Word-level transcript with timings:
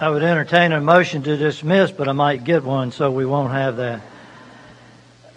I 0.00 0.08
would 0.08 0.22
entertain 0.22 0.72
a 0.72 0.80
motion 0.80 1.24
to 1.24 1.36
dismiss, 1.36 1.90
but 1.90 2.08
I 2.08 2.12
might 2.12 2.42
get 2.42 2.64
one, 2.64 2.90
so 2.90 3.10
we 3.10 3.26
won't 3.26 3.52
have 3.52 3.76
that. 3.76 4.00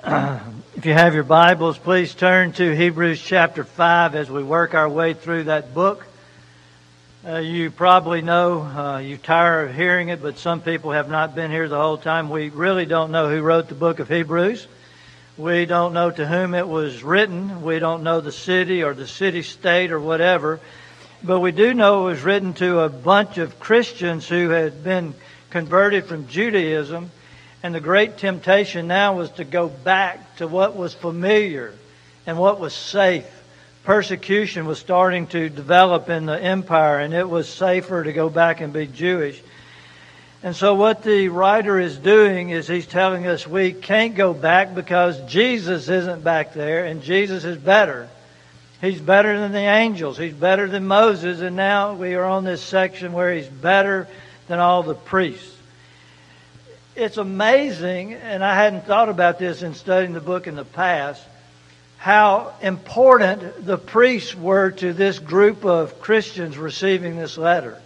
if 0.77 0.85
you 0.85 0.93
have 0.93 1.13
your 1.13 1.25
Bibles, 1.25 1.77
please 1.77 2.15
turn 2.15 2.53
to 2.53 2.73
Hebrews 2.73 3.21
chapter 3.21 3.65
5 3.65 4.15
as 4.15 4.31
we 4.31 4.41
work 4.41 4.73
our 4.73 4.87
way 4.87 5.15
through 5.15 5.43
that 5.45 5.73
book. 5.73 6.05
Uh, 7.27 7.39
you 7.39 7.71
probably 7.71 8.21
know, 8.21 8.61
uh, 8.61 8.99
you 8.99 9.17
tire 9.17 9.65
of 9.65 9.75
hearing 9.75 10.07
it, 10.07 10.21
but 10.21 10.37
some 10.37 10.61
people 10.61 10.91
have 10.91 11.09
not 11.09 11.35
been 11.35 11.51
here 11.51 11.67
the 11.67 11.75
whole 11.77 11.97
time. 11.97 12.29
We 12.29 12.47
really 12.47 12.85
don't 12.85 13.11
know 13.11 13.29
who 13.29 13.41
wrote 13.41 13.67
the 13.67 13.75
book 13.75 13.99
of 13.99 14.07
Hebrews. 14.07 14.65
We 15.37 15.65
don't 15.65 15.91
know 15.91 16.09
to 16.09 16.25
whom 16.25 16.53
it 16.53 16.69
was 16.69 17.03
written. 17.03 17.63
We 17.63 17.79
don't 17.79 18.03
know 18.03 18.21
the 18.21 18.31
city 18.31 18.81
or 18.81 18.93
the 18.93 19.09
city 19.09 19.41
state 19.41 19.91
or 19.91 19.99
whatever. 19.99 20.61
But 21.25 21.39
we 21.39 21.53
do 21.53 21.73
know 21.73 22.01
it 22.01 22.11
was 22.11 22.21
written 22.21 22.53
to 22.55 22.81
a 22.81 22.89
bunch 22.89 23.37
of 23.37 23.57
Christians 23.57 24.27
who 24.27 24.49
had 24.49 24.83
been 24.83 25.13
converted 25.51 26.05
from 26.05 26.27
Judaism. 26.27 27.11
And 27.61 27.73
the 27.73 27.79
great 27.79 28.17
temptation 28.17 28.87
now 28.87 29.15
was 29.15 29.31
to 29.31 29.45
go 29.45 29.69
back 29.69 30.35
to 30.37 30.47
what 30.47 30.75
was 30.75 30.93
familiar 30.93 31.73
and 32.27 32.37
what 32.37 32.59
was 32.59 32.73
safe. 32.73 33.25
Persecution 33.85 34.65
was 34.65 34.79
starting 34.79 35.27
to 35.27 35.49
develop 35.49 36.09
in 36.09 36.25
the 36.25 36.41
empire, 36.41 36.99
and 36.99 37.13
it 37.13 37.29
was 37.29 37.47
safer 37.47 38.03
to 38.03 38.11
go 38.11 38.29
back 38.29 38.59
and 38.59 38.73
be 38.73 38.87
Jewish. 38.87 39.41
And 40.41 40.55
so, 40.55 40.73
what 40.75 41.03
the 41.03 41.29
writer 41.29 41.79
is 41.79 41.97
doing 41.97 42.49
is 42.49 42.67
he's 42.67 42.85
telling 42.85 43.27
us 43.27 43.47
we 43.47 43.71
can't 43.71 44.15
go 44.15 44.33
back 44.33 44.75
because 44.75 45.19
Jesus 45.21 45.87
isn't 45.87 46.23
back 46.23 46.53
there, 46.53 46.85
and 46.85 47.01
Jesus 47.01 47.45
is 47.45 47.57
better. 47.57 48.09
He's 48.83 48.99
better 48.99 49.39
than 49.39 49.53
the 49.53 49.59
angels. 49.59 50.17
He's 50.17 50.33
better 50.33 50.67
than 50.67 50.85
Moses. 50.85 51.39
And 51.39 51.55
now 51.55 51.93
we 51.93 52.15
are 52.15 52.25
on 52.25 52.43
this 52.43 52.61
section 52.61 53.13
where 53.13 53.33
he's 53.33 53.47
better 53.47 54.09
than 54.49 54.59
all 54.59 54.83
the 54.83 54.93
priests. 54.93 55.55
It's 56.93 57.15
amazing, 57.15 58.13
and 58.13 58.43
I 58.43 58.55
hadn't 58.55 58.85
thought 58.85 59.07
about 59.07 59.39
this 59.39 59.63
in 59.63 59.73
studying 59.73 60.11
the 60.11 60.19
book 60.19 60.47
in 60.47 60.55
the 60.57 60.65
past, 60.65 61.23
how 61.97 62.53
important 62.61 63.65
the 63.65 63.77
priests 63.77 64.35
were 64.35 64.71
to 64.71 64.91
this 64.91 65.17
group 65.17 65.63
of 65.63 66.01
Christians 66.01 66.57
receiving 66.57 67.15
this 67.15 67.37
letter. 67.37 67.81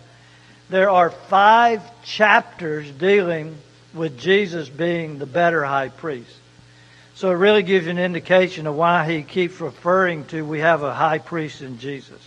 There 0.69 0.89
are 0.89 1.11
five 1.11 1.83
chapters 2.05 2.89
dealing 2.89 3.55
with 3.93 4.19
Jesus 4.19 4.67
being 4.67 5.19
the 5.19 5.27
better 5.27 5.63
high 5.63 5.89
priest. 5.89 6.35
So 7.17 7.31
it 7.31 7.33
really 7.33 7.63
gives 7.63 7.85
you 7.85 7.91
an 7.91 7.97
indication 7.97 8.67
of 8.67 8.75
why 8.75 9.11
he 9.11 9.23
keeps 9.23 9.59
referring 9.59 10.25
to 10.25 10.45
we 10.45 10.59
have 10.59 10.83
a 10.83 10.93
high 10.93 11.17
priest 11.17 11.63
in 11.63 11.79
Jesus. 11.79 12.21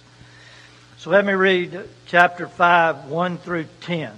So 0.97 1.11
let 1.11 1.25
me 1.25 1.33
read 1.33 1.89
chapter 2.07 2.49
5, 2.49 3.05
1 3.05 3.39
through 3.39 3.67
10. 3.83 4.11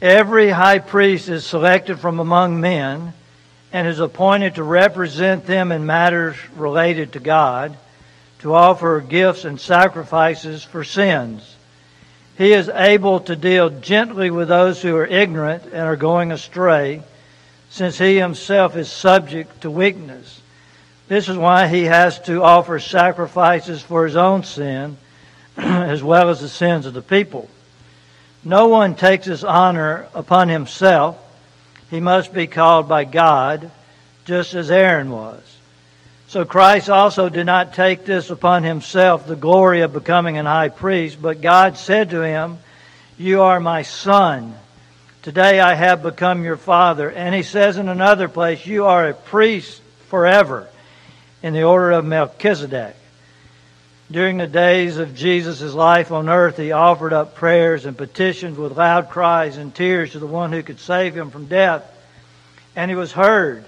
Every 0.00 0.50
high 0.50 0.78
priest 0.78 1.28
is 1.28 1.44
selected 1.44 1.98
from 1.98 2.20
among 2.20 2.60
men 2.60 3.12
and 3.72 3.88
is 3.88 3.98
appointed 3.98 4.54
to 4.54 4.62
represent 4.62 5.46
them 5.46 5.72
in 5.72 5.84
matters 5.84 6.36
related 6.54 7.14
to 7.14 7.18
God, 7.18 7.76
to 8.38 8.54
offer 8.54 9.00
gifts 9.00 9.44
and 9.44 9.60
sacrifices 9.60 10.62
for 10.62 10.84
sins. 10.84 11.56
He 12.38 12.52
is 12.52 12.68
able 12.68 13.18
to 13.18 13.34
deal 13.34 13.68
gently 13.68 14.30
with 14.30 14.46
those 14.46 14.80
who 14.80 14.94
are 14.94 15.04
ignorant 15.04 15.64
and 15.64 15.74
are 15.74 15.96
going 15.96 16.30
astray 16.30 17.02
since 17.72 17.96
he 17.96 18.18
himself 18.18 18.76
is 18.76 18.92
subject 18.92 19.62
to 19.62 19.70
weakness. 19.70 20.42
This 21.08 21.30
is 21.30 21.38
why 21.38 21.68
he 21.68 21.84
has 21.84 22.20
to 22.22 22.42
offer 22.42 22.78
sacrifices 22.78 23.80
for 23.80 24.04
his 24.04 24.14
own 24.14 24.44
sin 24.44 24.98
as 25.56 26.02
well 26.02 26.28
as 26.28 26.42
the 26.42 26.50
sins 26.50 26.84
of 26.84 26.92
the 26.92 27.00
people. 27.00 27.48
No 28.44 28.68
one 28.68 28.94
takes 28.94 29.24
his 29.24 29.42
honor 29.42 30.06
upon 30.12 30.50
himself. 30.50 31.18
He 31.90 31.98
must 31.98 32.34
be 32.34 32.46
called 32.46 32.90
by 32.90 33.04
God, 33.04 33.70
just 34.26 34.52
as 34.52 34.70
Aaron 34.70 35.10
was. 35.10 35.40
So 36.28 36.44
Christ 36.44 36.90
also 36.90 37.30
did 37.30 37.46
not 37.46 37.72
take 37.72 38.04
this 38.04 38.28
upon 38.28 38.64
himself, 38.64 39.26
the 39.26 39.34
glory 39.34 39.80
of 39.80 39.94
becoming 39.94 40.36
an 40.36 40.44
high 40.44 40.68
priest, 40.68 41.22
but 41.22 41.40
God 41.40 41.78
said 41.78 42.10
to 42.10 42.20
him, 42.20 42.58
You 43.16 43.40
are 43.40 43.60
my 43.60 43.80
son. 43.80 44.56
Today 45.22 45.60
I 45.60 45.74
have 45.74 46.02
become 46.02 46.42
your 46.42 46.56
father. 46.56 47.08
And 47.08 47.32
he 47.32 47.44
says 47.44 47.76
in 47.76 47.88
another 47.88 48.28
place, 48.28 48.66
You 48.66 48.86
are 48.86 49.08
a 49.08 49.14
priest 49.14 49.80
forever 50.08 50.68
in 51.44 51.52
the 51.54 51.62
order 51.62 51.92
of 51.92 52.04
Melchizedek. 52.04 52.96
During 54.10 54.38
the 54.38 54.48
days 54.48 54.98
of 54.98 55.14
Jesus' 55.14 55.74
life 55.74 56.10
on 56.10 56.28
earth, 56.28 56.56
he 56.56 56.72
offered 56.72 57.12
up 57.12 57.36
prayers 57.36 57.86
and 57.86 57.96
petitions 57.96 58.58
with 58.58 58.76
loud 58.76 59.10
cries 59.10 59.56
and 59.58 59.72
tears 59.72 60.10
to 60.12 60.18
the 60.18 60.26
one 60.26 60.50
who 60.50 60.64
could 60.64 60.80
save 60.80 61.16
him 61.16 61.30
from 61.30 61.46
death. 61.46 61.88
And 62.74 62.90
he 62.90 62.96
was 62.96 63.12
heard 63.12 63.64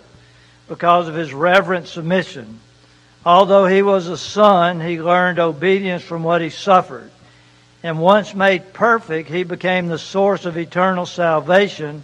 because 0.68 1.06
of 1.06 1.14
his 1.14 1.32
reverent 1.32 1.86
submission. 1.86 2.58
Although 3.24 3.66
he 3.66 3.80
was 3.80 4.08
a 4.08 4.18
son, 4.18 4.80
he 4.80 5.00
learned 5.00 5.38
obedience 5.38 6.02
from 6.02 6.24
what 6.24 6.42
he 6.42 6.50
suffered 6.50 7.12
and 7.84 8.00
once 8.00 8.34
made 8.34 8.72
perfect, 8.72 9.28
he 9.28 9.44
became 9.44 9.88
the 9.88 9.98
source 9.98 10.46
of 10.46 10.56
eternal 10.56 11.04
salvation 11.04 12.02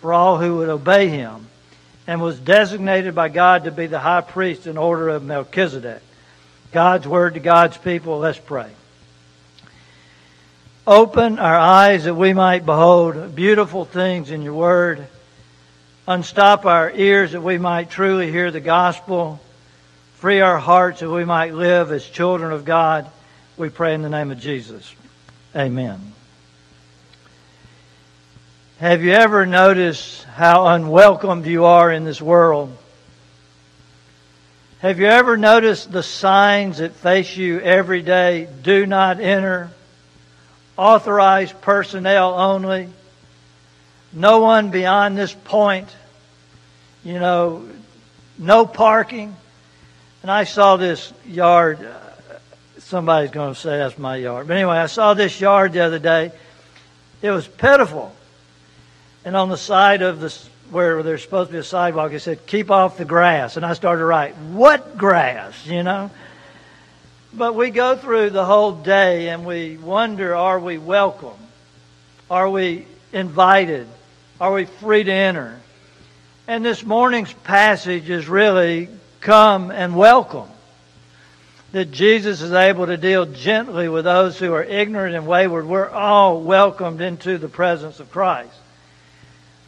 for 0.00 0.14
all 0.14 0.38
who 0.38 0.58
would 0.58 0.68
obey 0.68 1.08
him, 1.08 1.48
and 2.06 2.22
was 2.22 2.38
designated 2.38 3.12
by 3.12 3.28
God 3.28 3.64
to 3.64 3.72
be 3.72 3.88
the 3.88 3.98
high 3.98 4.20
priest 4.20 4.68
in 4.68 4.78
order 4.78 5.08
of 5.08 5.24
Melchizedek. 5.24 6.00
God's 6.70 7.08
word 7.08 7.34
to 7.34 7.40
God's 7.40 7.76
people. 7.76 8.20
Let's 8.20 8.38
pray. 8.38 8.70
Open 10.86 11.40
our 11.40 11.58
eyes 11.58 12.04
that 12.04 12.14
we 12.14 12.32
might 12.32 12.64
behold 12.64 13.34
beautiful 13.34 13.84
things 13.84 14.30
in 14.30 14.42
your 14.42 14.54
word. 14.54 15.08
Unstop 16.06 16.66
our 16.66 16.92
ears 16.92 17.32
that 17.32 17.42
we 17.42 17.58
might 17.58 17.90
truly 17.90 18.30
hear 18.30 18.52
the 18.52 18.60
gospel. 18.60 19.40
Free 20.18 20.40
our 20.40 20.58
hearts 20.58 21.00
that 21.00 21.10
we 21.10 21.24
might 21.24 21.52
live 21.52 21.90
as 21.90 22.06
children 22.06 22.52
of 22.52 22.64
God. 22.64 23.10
We 23.56 23.70
pray 23.70 23.92
in 23.92 24.02
the 24.02 24.08
name 24.08 24.30
of 24.30 24.38
Jesus. 24.38 24.94
Amen. 25.56 26.12
Have 28.78 29.02
you 29.02 29.12
ever 29.12 29.46
noticed 29.46 30.22
how 30.24 30.66
unwelcomed 30.66 31.46
you 31.46 31.64
are 31.64 31.90
in 31.90 32.04
this 32.04 32.20
world? 32.20 32.76
Have 34.80 34.98
you 34.98 35.06
ever 35.06 35.38
noticed 35.38 35.90
the 35.90 36.02
signs 36.02 36.76
that 36.78 36.92
face 36.92 37.34
you 37.38 37.58
every 37.58 38.02
day? 38.02 38.48
Do 38.62 38.84
not 38.84 39.18
enter. 39.18 39.70
Authorized 40.76 41.58
personnel 41.62 42.34
only. 42.34 42.90
No 44.12 44.40
one 44.40 44.70
beyond 44.70 45.16
this 45.16 45.32
point. 45.32 45.88
You 47.02 47.18
know, 47.18 47.66
no 48.36 48.66
parking. 48.66 49.34
And 50.20 50.30
I 50.30 50.44
saw 50.44 50.76
this 50.76 51.14
yard 51.24 51.78
somebody's 52.86 53.30
going 53.30 53.54
to 53.54 53.60
say 53.60 53.78
that's 53.78 53.98
my 53.98 54.16
yard. 54.16 54.46
But 54.46 54.56
anyway, 54.56 54.78
I 54.78 54.86
saw 54.86 55.14
this 55.14 55.40
yard 55.40 55.72
the 55.72 55.80
other 55.80 55.98
day. 55.98 56.32
It 57.20 57.30
was 57.30 57.46
pitiful. 57.46 58.14
And 59.24 59.36
on 59.36 59.48
the 59.48 59.56
side 59.56 60.02
of 60.02 60.20
the 60.20 60.36
where 60.70 61.02
there's 61.02 61.22
supposed 61.22 61.50
to 61.50 61.52
be 61.52 61.58
a 61.58 61.64
sidewalk, 61.64 62.12
it 62.12 62.20
said, 62.20 62.46
"Keep 62.46 62.70
off 62.70 62.96
the 62.96 63.04
grass." 63.04 63.56
And 63.56 63.64
I 63.64 63.74
started 63.74 64.00
to 64.00 64.04
write, 64.04 64.36
"What 64.36 64.98
grass?" 64.98 65.66
You 65.66 65.82
know. 65.82 66.10
But 67.32 67.54
we 67.54 67.70
go 67.70 67.96
through 67.96 68.30
the 68.30 68.44
whole 68.44 68.72
day 68.72 69.28
and 69.28 69.44
we 69.44 69.76
wonder, 69.76 70.34
are 70.34 70.58
we 70.58 70.78
welcome? 70.78 71.36
Are 72.30 72.48
we 72.48 72.86
invited? 73.12 73.86
Are 74.40 74.52
we 74.52 74.64
free 74.64 75.04
to 75.04 75.12
enter? 75.12 75.60
And 76.48 76.64
this 76.64 76.82
morning's 76.82 77.32
passage 77.32 78.08
is 78.08 78.26
really 78.26 78.88
come 79.20 79.70
and 79.70 79.94
welcome 79.94 80.48
that 81.72 81.90
Jesus 81.90 82.40
is 82.40 82.52
able 82.52 82.86
to 82.86 82.96
deal 82.96 83.26
gently 83.26 83.88
with 83.88 84.04
those 84.04 84.38
who 84.38 84.54
are 84.54 84.62
ignorant 84.62 85.14
and 85.14 85.26
wayward. 85.26 85.66
We're 85.66 85.90
all 85.90 86.40
welcomed 86.40 87.00
into 87.00 87.38
the 87.38 87.48
presence 87.48 88.00
of 88.00 88.10
Christ. 88.10 88.54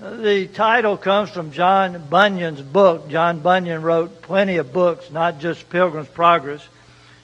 The 0.01 0.47
title 0.47 0.97
comes 0.97 1.29
from 1.31 1.51
John 1.51 2.07
Bunyan's 2.09 2.63
book. 2.63 3.09
John 3.09 3.41
Bunyan 3.41 3.83
wrote 3.83 4.23
plenty 4.23 4.57
of 4.59 4.73
books, 4.73 5.11
not 5.11 5.41
just 5.41 5.69
Pilgrim's 5.71 6.09
Progress. 6.09 6.67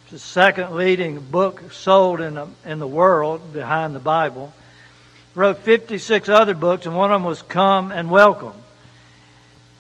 It's 0.02 0.10
the 0.10 0.18
second 0.18 0.74
leading 0.74 1.20
book 1.20 1.72
sold 1.72 2.20
in 2.20 2.34
the, 2.34 2.48
in 2.64 2.80
the 2.80 2.86
world 2.88 3.52
behind 3.52 3.94
the 3.94 4.00
Bible. 4.00 4.52
Wrote 5.36 5.58
56 5.58 6.28
other 6.28 6.54
books, 6.54 6.84
and 6.86 6.96
one 6.96 7.12
of 7.12 7.20
them 7.20 7.24
was 7.24 7.42
Come 7.42 7.92
and 7.92 8.10
Welcome. 8.10 8.54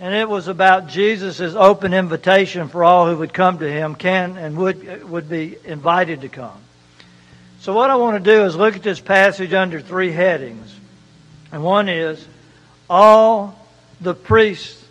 And 0.00 0.14
it 0.14 0.28
was 0.28 0.48
about 0.48 0.88
Jesus' 0.88 1.40
open 1.40 1.94
invitation 1.94 2.68
for 2.68 2.82
all 2.82 3.08
who 3.08 3.18
would 3.18 3.32
come 3.32 3.58
to 3.58 3.70
him, 3.70 3.94
can 3.94 4.36
and 4.36 4.56
would, 4.56 5.08
would 5.08 5.28
be 5.28 5.56
invited 5.64 6.22
to 6.22 6.28
come. 6.28 6.60
So 7.60 7.72
what 7.72 7.90
I 7.90 7.96
want 7.96 8.22
to 8.22 8.32
do 8.32 8.44
is 8.44 8.56
look 8.56 8.76
at 8.76 8.82
this 8.82 9.00
passage 9.00 9.52
under 9.52 9.80
three 9.80 10.10
headings. 10.10 10.74
And 11.52 11.62
one 11.62 11.88
is, 11.88 12.26
all 12.90 13.58
the 14.00 14.14
priests 14.14 14.84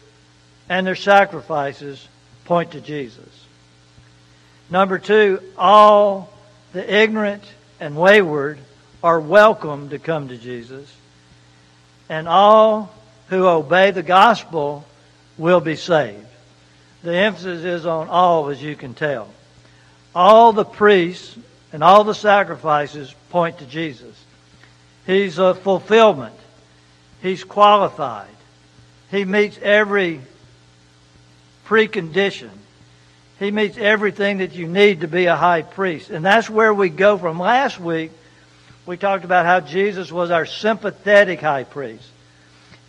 and 0.70 0.88
their 0.88 0.96
sacrifices 0.96 2.08
point 2.46 2.72
to 2.72 2.82
Jesus. 2.82 3.28
Number 4.70 4.98
two, 4.98 5.42
all 5.58 6.34
the 6.72 7.02
ignorant 7.02 7.44
and 7.80 7.96
wayward 7.96 8.58
are 9.04 9.20
welcome 9.20 9.90
to 9.90 10.00
come 10.00 10.30
to 10.30 10.38
Jesus, 10.38 10.92
and 12.08 12.28
all 12.28 12.90
who 13.28 13.46
obey 13.46 13.92
the 13.92 14.02
gospel 14.02 14.86
will 15.38 15.60
be 15.60 15.76
saved. 15.76 16.28
The 17.04 17.16
emphasis 17.16 17.64
is 17.64 17.86
on 17.86 18.08
all, 18.10 18.50
as 18.50 18.62
you 18.62 18.76
can 18.76 18.94
tell. 18.94 19.30
All 20.16 20.54
the 20.54 20.66
priests 20.66 21.38
and 21.72 21.84
all 21.84 22.04
the 22.04 22.14
sacrifices 22.14 23.14
point 23.30 23.60
to 23.60 23.66
Jesus. 23.66 24.16
He's 25.06 25.38
a 25.38 25.54
fulfillment. 25.54 26.36
He's 27.22 27.44
qualified. 27.44 28.30
He 29.12 29.26
meets 29.26 29.58
every 29.62 30.22
precondition. 31.66 32.50
He 33.40 33.52
meets 33.52 33.78
everything 33.78 34.38
that 34.38 34.54
you 34.54 34.68
need 34.68 35.02
to 35.02 35.08
be 35.08 35.26
a 35.26 35.36
high 35.36 35.64
priest. 35.64 36.10
And 36.10 36.24
that's 36.24 36.50
where 36.50 36.74
we 36.74 36.90
go 36.90 37.18
from. 37.18 37.40
Last 37.40 37.80
week, 37.80 38.12
we 38.86 38.98
talked 38.98 39.26
about 39.26 39.46
how 39.46 39.60
Jesus 39.60 40.12
was 40.12 40.32
our 40.32 40.46
sympathetic 40.46 41.42
high 41.42 41.64
priest. 41.64 42.08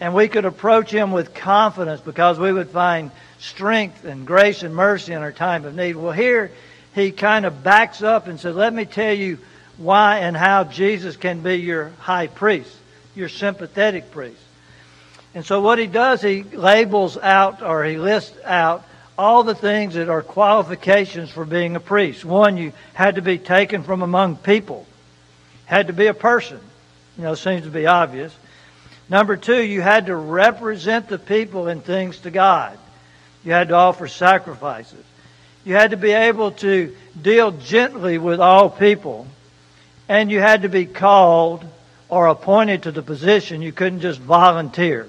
And 0.00 0.14
we 0.14 0.28
could 0.28 0.44
approach 0.44 0.90
him 0.90 1.12
with 1.12 1.34
confidence 1.34 2.00
because 2.00 2.38
we 2.38 2.52
would 2.52 2.70
find 2.70 3.10
strength 3.38 4.04
and 4.04 4.26
grace 4.26 4.62
and 4.62 4.74
mercy 4.74 5.12
in 5.12 5.22
our 5.22 5.32
time 5.32 5.64
of 5.64 5.74
need. 5.74 5.96
Well, 5.96 6.12
here 6.12 6.50
he 6.94 7.12
kind 7.12 7.46
of 7.46 7.62
backs 7.62 8.02
up 8.02 8.26
and 8.26 8.38
says, 8.38 8.56
Let 8.56 8.74
me 8.74 8.84
tell 8.84 9.14
you 9.14 9.38
why 9.76 10.18
and 10.18 10.36
how 10.36 10.64
Jesus 10.64 11.16
can 11.16 11.40
be 11.40 11.56
your 11.56 11.90
high 12.00 12.26
priest, 12.26 12.74
your 13.14 13.28
sympathetic 13.28 14.10
priest. 14.10 14.40
And 15.34 15.44
so 15.44 15.60
what 15.60 15.78
he 15.78 15.86
does, 15.86 16.22
he 16.22 16.42
labels 16.42 17.16
out 17.16 17.62
or 17.62 17.84
he 17.84 17.98
lists 17.98 18.36
out 18.44 18.84
all 19.16 19.42
the 19.42 19.54
things 19.54 19.94
that 19.94 20.08
are 20.08 20.22
qualifications 20.22 21.30
for 21.30 21.44
being 21.44 21.76
a 21.76 21.80
priest. 21.80 22.24
One, 22.24 22.56
you 22.56 22.72
had 22.92 23.16
to 23.16 23.22
be 23.22 23.38
taken 23.38 23.82
from 23.82 24.02
among 24.02 24.36
people 24.36 24.86
had 25.66 25.86
to 25.86 25.92
be 25.92 26.06
a 26.06 26.14
person. 26.14 26.60
You 27.16 27.24
know, 27.24 27.34
seems 27.34 27.64
to 27.64 27.70
be 27.70 27.86
obvious. 27.86 28.34
Number 29.08 29.36
two, 29.36 29.62
you 29.62 29.82
had 29.82 30.06
to 30.06 30.16
represent 30.16 31.08
the 31.08 31.18
people 31.18 31.68
and 31.68 31.84
things 31.84 32.18
to 32.20 32.30
God. 32.30 32.78
You 33.44 33.52
had 33.52 33.68
to 33.68 33.74
offer 33.74 34.08
sacrifices. 34.08 35.04
You 35.64 35.74
had 35.74 35.90
to 35.90 35.96
be 35.96 36.12
able 36.12 36.52
to 36.52 36.94
deal 37.20 37.50
gently 37.50 38.18
with 38.18 38.40
all 38.40 38.70
people. 38.70 39.26
And 40.08 40.30
you 40.30 40.40
had 40.40 40.62
to 40.62 40.68
be 40.68 40.86
called 40.86 41.64
or 42.08 42.28
appointed 42.28 42.84
to 42.84 42.92
the 42.92 43.02
position. 43.02 43.62
You 43.62 43.72
couldn't 43.72 44.00
just 44.00 44.20
volunteer. 44.20 45.08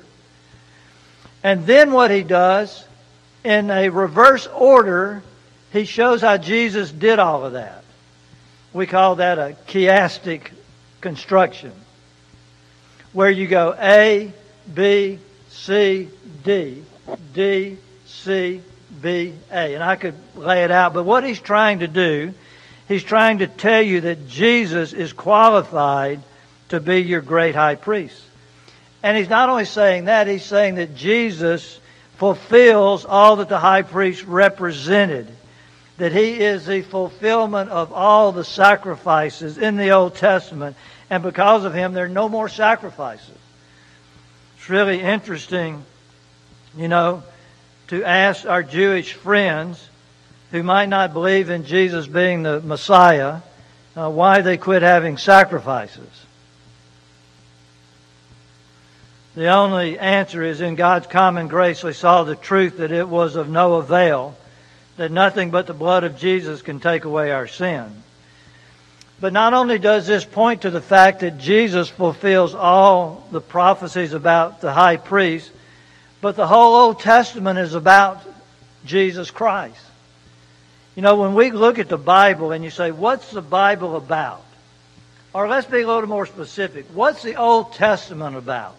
And 1.44 1.66
then 1.66 1.92
what 1.92 2.12
he 2.12 2.24
does, 2.24 2.86
in 3.44 3.70
a 3.70 3.90
reverse 3.90 4.48
order, 4.48 5.22
he 5.72 5.86
shows 5.86 6.22
how 6.22 6.38
Jesus 6.38 6.92
did 6.92 7.20
all 7.20 7.46
of 7.46 7.54
that. 7.54 7.84
We 8.74 8.88
call 8.88 9.16
that 9.18 9.38
a 9.38 9.56
chiastic 9.68 10.52
construction, 11.02 11.72
where 13.16 13.32
you 13.32 13.48
go 13.48 13.74
A, 13.80 14.32
B, 14.72 15.20
C, 15.50 16.10
D, 16.44 16.84
D, 17.34 17.78
C, 18.06 18.62
B, 19.02 19.34
A. 19.50 19.74
And 19.74 19.82
I 19.82 19.96
could 19.96 20.16
lay 20.36 20.66
it 20.66 20.72
out, 20.72 20.94
but 20.94 21.06
what 21.06 21.24
he's 21.24 21.40
trying 21.40 21.80
to 21.80 21.88
do, 21.88 22.34
he's 22.90 23.04
trying 23.04 23.38
to 23.38 23.48
tell 23.48 23.82
you 23.82 24.02
that 24.02 24.28
Jesus 24.28 24.92
is 24.92 25.14
qualified 25.14 26.22
to 26.70 26.82
be 26.82 27.04
your 27.04 27.22
great 27.22 27.56
high 27.56 27.76
priest. 27.76 28.22
And 29.02 29.16
he's 29.16 29.30
not 29.30 29.48
only 29.48 29.66
saying 29.66 30.06
that, 30.06 30.28
he's 30.28 30.44
saying 30.44 30.76
that 30.76 30.96
Jesus 30.96 31.80
fulfills 32.18 33.06
all 33.06 33.38
that 33.38 33.48
the 33.48 33.60
high 33.60 33.84
priest 33.84 34.26
represented 34.26 35.28
that 35.98 36.12
he 36.12 36.42
is 36.42 36.66
the 36.66 36.82
fulfillment 36.82 37.70
of 37.70 37.94
all 37.94 38.32
the 38.32 38.44
sacrifices 38.44 39.58
in 39.58 39.78
the 39.78 39.92
Old 39.92 40.16
Testament, 40.16 40.76
and 41.10 41.22
because 41.24 41.66
of 41.66 41.74
him, 41.74 41.94
there 41.94 42.06
are 42.06 42.10
no 42.10 42.30
more 42.30 42.50
sacrifices. 42.50 43.38
It's 44.58 44.70
really 44.70 45.02
interesting, 45.02 45.84
you 46.76 46.88
know, 46.88 47.24
to 47.88 48.04
ask 48.04 48.46
our 48.46 48.64
Jewish 48.64 49.14
friends 49.14 49.90
who 50.52 50.64
might 50.64 50.90
not 50.90 51.14
believe 51.14 51.50
in 51.50 51.66
Jesus 51.66 52.08
being 52.08 52.44
the 52.44 52.60
Messiah 52.62 53.42
uh, 53.96 54.10
why 54.10 54.42
they 54.42 54.58
quit 54.58 54.82
having 54.82 55.18
sacrifices. 55.18 56.26
The 59.36 59.48
only 59.48 60.00
answer 60.00 60.44
is 60.44 60.62
in 60.62 60.76
God's 60.76 61.08
common 61.08 61.48
grace, 61.48 61.82
they 61.82 61.94
saw 61.94 62.24
the 62.24 62.36
truth 62.36 62.78
that 62.78 62.92
it 62.92 63.08
was 63.08 63.36
of 63.36 63.50
no 63.50 63.76
avail 63.76 64.36
that 64.98 65.12
nothing 65.12 65.52
but 65.52 65.68
the 65.68 65.74
blood 65.74 66.04
of 66.04 66.18
Jesus 66.18 66.62
can 66.62 66.80
take 66.80 67.06
away 67.06 67.32
our 67.32 67.48
sin. 67.48 68.04
But 69.20 69.34
not 69.34 69.54
only 69.54 69.80
does 69.80 70.06
this 70.06 70.26
point 70.26 70.64
to 70.64 70.70
the 70.70 70.82
fact 70.82 71.22
that 71.22 71.38
Jesus 71.38 71.90
fulfills 71.90 72.54
all 72.54 73.26
the 73.32 73.42
prophecies 73.42 74.14
about 74.14 74.62
the 74.62 74.74
high 74.74 74.98
priest, 74.98 75.52
but 76.22 76.36
the 76.36 76.48
whole 76.48 76.76
Old 76.76 77.00
Testament 77.00 77.58
is 77.60 77.76
about 77.76 78.22
Jesus 78.86 79.32
Christ. 79.32 79.80
You 80.96 81.02
know, 81.02 81.16
when 81.16 81.34
we 81.34 81.52
look 81.52 81.80
at 81.80 81.90
the 81.90 81.98
Bible 81.98 82.52
and 82.52 82.64
you 82.64 82.70
say, 82.70 82.92
what's 82.92 83.32
the 83.32 83.42
Bible 83.42 83.96
about? 83.96 84.44
Or 85.34 85.48
let's 85.48 85.68
be 85.68 85.82
a 85.82 85.88
little 85.88 86.08
more 86.08 86.26
specific. 86.26 86.86
What's 86.94 87.22
the 87.22 87.36
Old 87.36 87.74
Testament 87.74 88.36
about? 88.36 88.76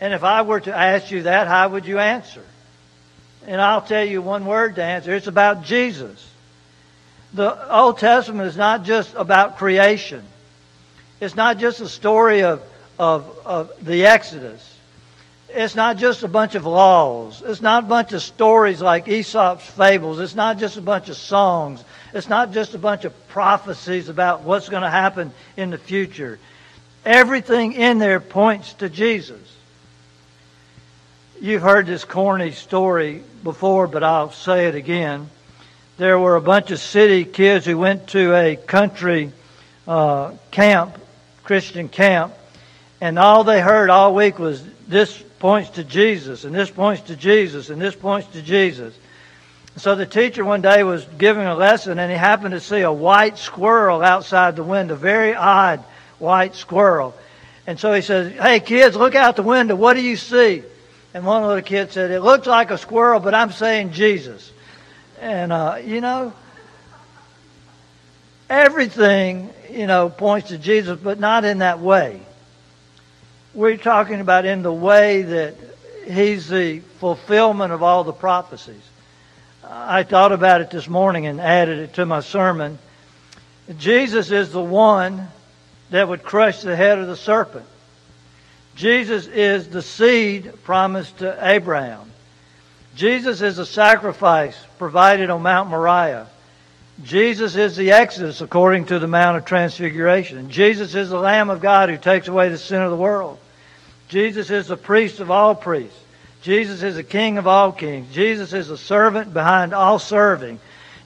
And 0.00 0.12
if 0.12 0.24
I 0.24 0.42
were 0.42 0.60
to 0.60 0.76
ask 0.76 1.10
you 1.10 1.22
that, 1.22 1.46
how 1.46 1.68
would 1.68 1.86
you 1.86 1.98
answer? 1.98 2.44
And 3.46 3.60
I'll 3.60 3.82
tell 3.82 4.04
you 4.04 4.20
one 4.20 4.44
word 4.46 4.74
to 4.76 4.82
answer. 4.82 5.14
It's 5.14 5.26
about 5.26 5.64
Jesus. 5.64 6.28
The 7.34 7.74
Old 7.74 7.98
Testament 7.98 8.48
is 8.48 8.56
not 8.56 8.84
just 8.84 9.14
about 9.14 9.56
creation. 9.56 10.22
It's 11.20 11.34
not 11.34 11.58
just 11.58 11.80
a 11.80 11.88
story 11.88 12.42
of, 12.42 12.62
of, 12.98 13.38
of 13.44 13.84
the 13.84 14.06
Exodus. 14.06 14.68
It's 15.48 15.74
not 15.74 15.98
just 15.98 16.22
a 16.22 16.28
bunch 16.28 16.54
of 16.54 16.66
laws. 16.66 17.42
It's 17.44 17.60
not 17.60 17.84
a 17.84 17.86
bunch 17.86 18.12
of 18.12 18.22
stories 18.22 18.80
like 18.80 19.06
Aesop's 19.08 19.66
fables. 19.66 20.18
It's 20.18 20.34
not 20.34 20.58
just 20.58 20.76
a 20.76 20.82
bunch 20.82 21.08
of 21.08 21.16
songs. 21.16 21.84
It's 22.14 22.28
not 22.28 22.52
just 22.52 22.74
a 22.74 22.78
bunch 22.78 23.04
of 23.04 23.28
prophecies 23.28 24.08
about 24.08 24.42
what's 24.42 24.68
going 24.68 24.82
to 24.82 24.90
happen 24.90 25.32
in 25.56 25.70
the 25.70 25.78
future. 25.78 26.38
Everything 27.04 27.72
in 27.72 27.98
there 27.98 28.20
points 28.20 28.74
to 28.74 28.88
Jesus. 28.88 29.40
You've 31.40 31.62
heard 31.62 31.86
this 31.86 32.04
corny 32.04 32.52
story 32.52 33.22
before, 33.42 33.86
but 33.86 34.02
I'll 34.04 34.30
say 34.30 34.66
it 34.66 34.74
again. 34.74 35.28
There 36.02 36.18
were 36.18 36.34
a 36.34 36.40
bunch 36.40 36.72
of 36.72 36.80
city 36.80 37.24
kids 37.24 37.64
who 37.64 37.78
went 37.78 38.08
to 38.08 38.34
a 38.34 38.56
country 38.56 39.30
uh, 39.86 40.32
camp, 40.50 40.98
Christian 41.44 41.88
camp, 41.88 42.34
and 43.00 43.20
all 43.20 43.44
they 43.44 43.60
heard 43.60 43.88
all 43.88 44.12
week 44.12 44.40
was 44.40 44.64
this 44.88 45.16
points 45.38 45.70
to 45.70 45.84
Jesus, 45.84 46.42
and 46.42 46.52
this 46.52 46.72
points 46.72 47.02
to 47.02 47.14
Jesus, 47.14 47.70
and 47.70 47.80
this 47.80 47.94
points 47.94 48.26
to 48.32 48.42
Jesus. 48.42 48.98
So 49.76 49.94
the 49.94 50.04
teacher 50.04 50.44
one 50.44 50.60
day 50.60 50.82
was 50.82 51.04
giving 51.18 51.46
a 51.46 51.54
lesson, 51.54 52.00
and 52.00 52.10
he 52.10 52.18
happened 52.18 52.54
to 52.54 52.60
see 52.60 52.80
a 52.80 52.90
white 52.90 53.38
squirrel 53.38 54.02
outside 54.02 54.56
the 54.56 54.64
window, 54.64 54.96
very 54.96 55.36
odd 55.36 55.84
white 56.18 56.56
squirrel. 56.56 57.14
And 57.64 57.78
so 57.78 57.92
he 57.92 58.02
says, 58.02 58.32
Hey 58.32 58.58
kids, 58.58 58.96
look 58.96 59.14
out 59.14 59.36
the 59.36 59.44
window. 59.44 59.76
What 59.76 59.94
do 59.94 60.02
you 60.02 60.16
see? 60.16 60.64
And 61.14 61.24
one 61.24 61.44
little 61.44 61.62
kid 61.62 61.92
said, 61.92 62.10
It 62.10 62.22
looks 62.22 62.48
like 62.48 62.72
a 62.72 62.78
squirrel, 62.78 63.20
but 63.20 63.36
I'm 63.36 63.52
saying 63.52 63.92
Jesus. 63.92 64.50
And, 65.22 65.52
uh, 65.52 65.78
you 65.84 66.00
know, 66.00 66.32
everything, 68.50 69.50
you 69.70 69.86
know, 69.86 70.08
points 70.08 70.48
to 70.48 70.58
Jesus, 70.58 70.98
but 71.00 71.20
not 71.20 71.44
in 71.44 71.58
that 71.58 71.78
way. 71.78 72.20
We're 73.54 73.76
talking 73.76 74.20
about 74.20 74.46
in 74.46 74.64
the 74.64 74.72
way 74.72 75.22
that 75.22 75.54
He's 76.08 76.48
the 76.48 76.80
fulfillment 76.98 77.72
of 77.72 77.84
all 77.84 78.02
the 78.02 78.12
prophecies. 78.12 78.82
I 79.64 80.02
thought 80.02 80.32
about 80.32 80.60
it 80.60 80.72
this 80.72 80.88
morning 80.88 81.26
and 81.26 81.40
added 81.40 81.78
it 81.78 81.94
to 81.94 82.04
my 82.04 82.18
sermon. 82.18 82.80
Jesus 83.78 84.32
is 84.32 84.50
the 84.50 84.60
one 84.60 85.28
that 85.90 86.08
would 86.08 86.24
crush 86.24 86.62
the 86.62 86.74
head 86.74 86.98
of 86.98 87.06
the 87.06 87.16
serpent. 87.16 87.66
Jesus 88.74 89.28
is 89.28 89.68
the 89.68 89.82
seed 89.82 90.52
promised 90.64 91.18
to 91.18 91.38
Abraham. 91.40 92.10
Jesus 92.96 93.40
is 93.40 93.56
the 93.56 93.66
sacrifice 93.66 94.56
provided 94.82 95.30
on 95.30 95.40
Mount 95.40 95.70
Moriah. 95.70 96.26
Jesus 97.04 97.54
is 97.54 97.76
the 97.76 97.92
Exodus 97.92 98.40
according 98.40 98.86
to 98.86 98.98
the 98.98 99.06
Mount 99.06 99.36
of 99.36 99.44
Transfiguration. 99.44 100.50
Jesus 100.50 100.96
is 100.96 101.08
the 101.08 101.20
Lamb 101.20 101.50
of 101.50 101.60
God 101.60 101.88
who 101.88 101.96
takes 101.96 102.26
away 102.26 102.48
the 102.48 102.58
sin 102.58 102.82
of 102.82 102.90
the 102.90 102.96
world. 102.96 103.38
Jesus 104.08 104.50
is 104.50 104.66
the 104.66 104.76
priest 104.76 105.20
of 105.20 105.30
all 105.30 105.54
priests. 105.54 105.96
Jesus 106.42 106.82
is 106.82 106.96
the 106.96 107.04
King 107.04 107.38
of 107.38 107.46
all 107.46 107.70
kings. 107.70 108.12
Jesus 108.12 108.52
is 108.52 108.66
the 108.66 108.76
servant 108.76 109.32
behind 109.32 109.72
all 109.72 110.00
serving. 110.00 110.58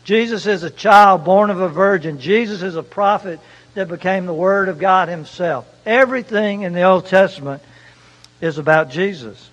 Jesus 0.05 0.47
is 0.47 0.63
a 0.63 0.71
child 0.71 1.27
born 1.27 1.51
of 1.51 1.61
a 1.61 1.69
virgin. 1.69 2.19
Jesus 2.19 2.63
is 2.63 2.77
a 2.77 2.83
prophet 2.83 3.41
that 3.75 3.89
became 3.89 4.25
the 4.25 4.33
Word 4.33 4.71
of 4.71 4.79
God 4.79 5.11
Himself. 5.11 5.69
Everything 5.85 6.63
in 6.63 6.73
the 6.73 6.85
Old 6.85 7.05
Testament 7.05 7.63
is 8.41 8.57
about 8.57 8.89
Jesus. 8.89 9.51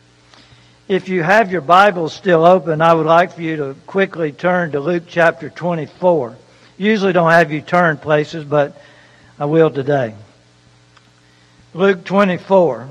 If 0.90 1.08
you 1.08 1.24
have 1.24 1.50
your 1.50 1.62
Bible 1.62 2.10
still 2.10 2.44
open, 2.44 2.82
I 2.82 2.94
would 2.94 3.06
like 3.06 3.32
for 3.32 3.42
you 3.42 3.56
to 3.56 3.76
quickly 3.88 4.34
turn 4.34 4.74
to 4.74 4.82
Luke 4.82 5.04
chapter 5.08 5.50
24. 5.50 6.36
Usually 6.78 7.14
don't 7.14 7.32
have 7.32 7.54
you 7.54 7.62
turn 7.62 7.96
places, 7.96 8.44
but 8.44 8.76
I 9.40 9.46
will 9.46 9.70
today. 9.70 10.14
Luke 11.74 12.04
24. 12.04 12.90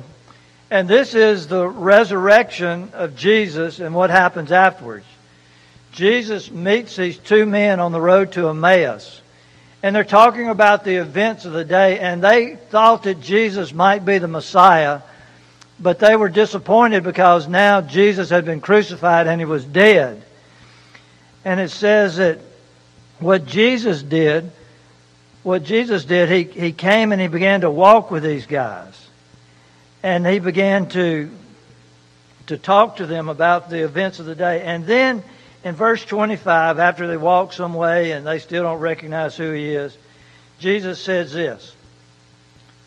And 0.70 0.88
this 0.88 1.14
is 1.14 1.48
the 1.48 1.68
resurrection 1.68 2.88
of 2.94 3.14
Jesus 3.14 3.78
and 3.78 3.94
what 3.94 4.08
happens 4.08 4.52
afterwards. 4.52 5.04
Jesus 5.92 6.50
meets 6.50 6.96
these 6.96 7.18
two 7.18 7.44
men 7.44 7.78
on 7.78 7.92
the 7.92 8.00
road 8.00 8.32
to 8.32 8.48
Emmaus. 8.48 9.20
And 9.82 9.94
they're 9.94 10.02
talking 10.02 10.48
about 10.48 10.84
the 10.84 10.96
events 10.96 11.44
of 11.44 11.52
the 11.52 11.66
day, 11.66 11.98
and 11.98 12.24
they 12.24 12.56
thought 12.56 13.02
that 13.02 13.20
Jesus 13.20 13.74
might 13.74 14.06
be 14.06 14.16
the 14.16 14.28
Messiah, 14.28 15.02
but 15.82 15.98
they 15.98 16.14
were 16.14 16.28
disappointed 16.28 17.02
because 17.02 17.48
now 17.48 17.80
Jesus 17.80 18.30
had 18.30 18.44
been 18.44 18.60
crucified 18.60 19.26
and 19.26 19.40
he 19.40 19.44
was 19.44 19.64
dead. 19.64 20.22
And 21.44 21.58
it 21.58 21.70
says 21.70 22.16
that 22.16 22.38
what 23.18 23.46
Jesus 23.46 24.02
did, 24.02 24.50
what 25.42 25.64
Jesus 25.64 26.04
did, 26.04 26.30
he, 26.30 26.44
he 26.44 26.72
came 26.72 27.10
and 27.10 27.20
he 27.20 27.26
began 27.26 27.62
to 27.62 27.70
walk 27.70 28.10
with 28.10 28.22
these 28.22 28.46
guys 28.46 29.08
and 30.02 30.26
he 30.26 30.38
began 30.38 30.88
to 30.90 31.30
to 32.46 32.58
talk 32.58 32.96
to 32.96 33.06
them 33.06 33.28
about 33.28 33.70
the 33.70 33.84
events 33.84 34.18
of 34.18 34.26
the 34.26 34.34
day. 34.34 34.62
And 34.62 34.84
then 34.84 35.22
in 35.64 35.74
verse 35.74 36.04
25, 36.04 36.78
after 36.80 37.06
they 37.06 37.16
walk 37.16 37.52
some 37.52 37.72
way 37.72 38.12
and 38.12 38.26
they 38.26 38.40
still 38.40 38.64
don't 38.64 38.80
recognize 38.80 39.36
who 39.36 39.52
he 39.52 39.74
is, 39.74 39.96
Jesus 40.58 41.00
says 41.00 41.32
this. 41.32 41.74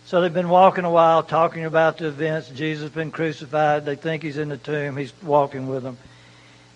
So 0.06 0.22
they've 0.22 0.34
been 0.34 0.50
walking 0.50 0.86
a 0.86 0.90
while, 0.90 1.24
talking 1.24 1.66
about 1.66 1.98
the 1.98 2.08
events. 2.08 2.50
Jesus 2.50 2.84
has 2.84 2.92
been 2.92 3.10
crucified. 3.10 3.86
They 3.86 3.96
think 3.96 4.22
he's 4.22 4.38
in 4.38 4.50
the 4.50 4.58
tomb. 4.58 4.98
He's 4.98 5.14
walking 5.24 5.68
with 5.68 5.82
them. 5.82 5.98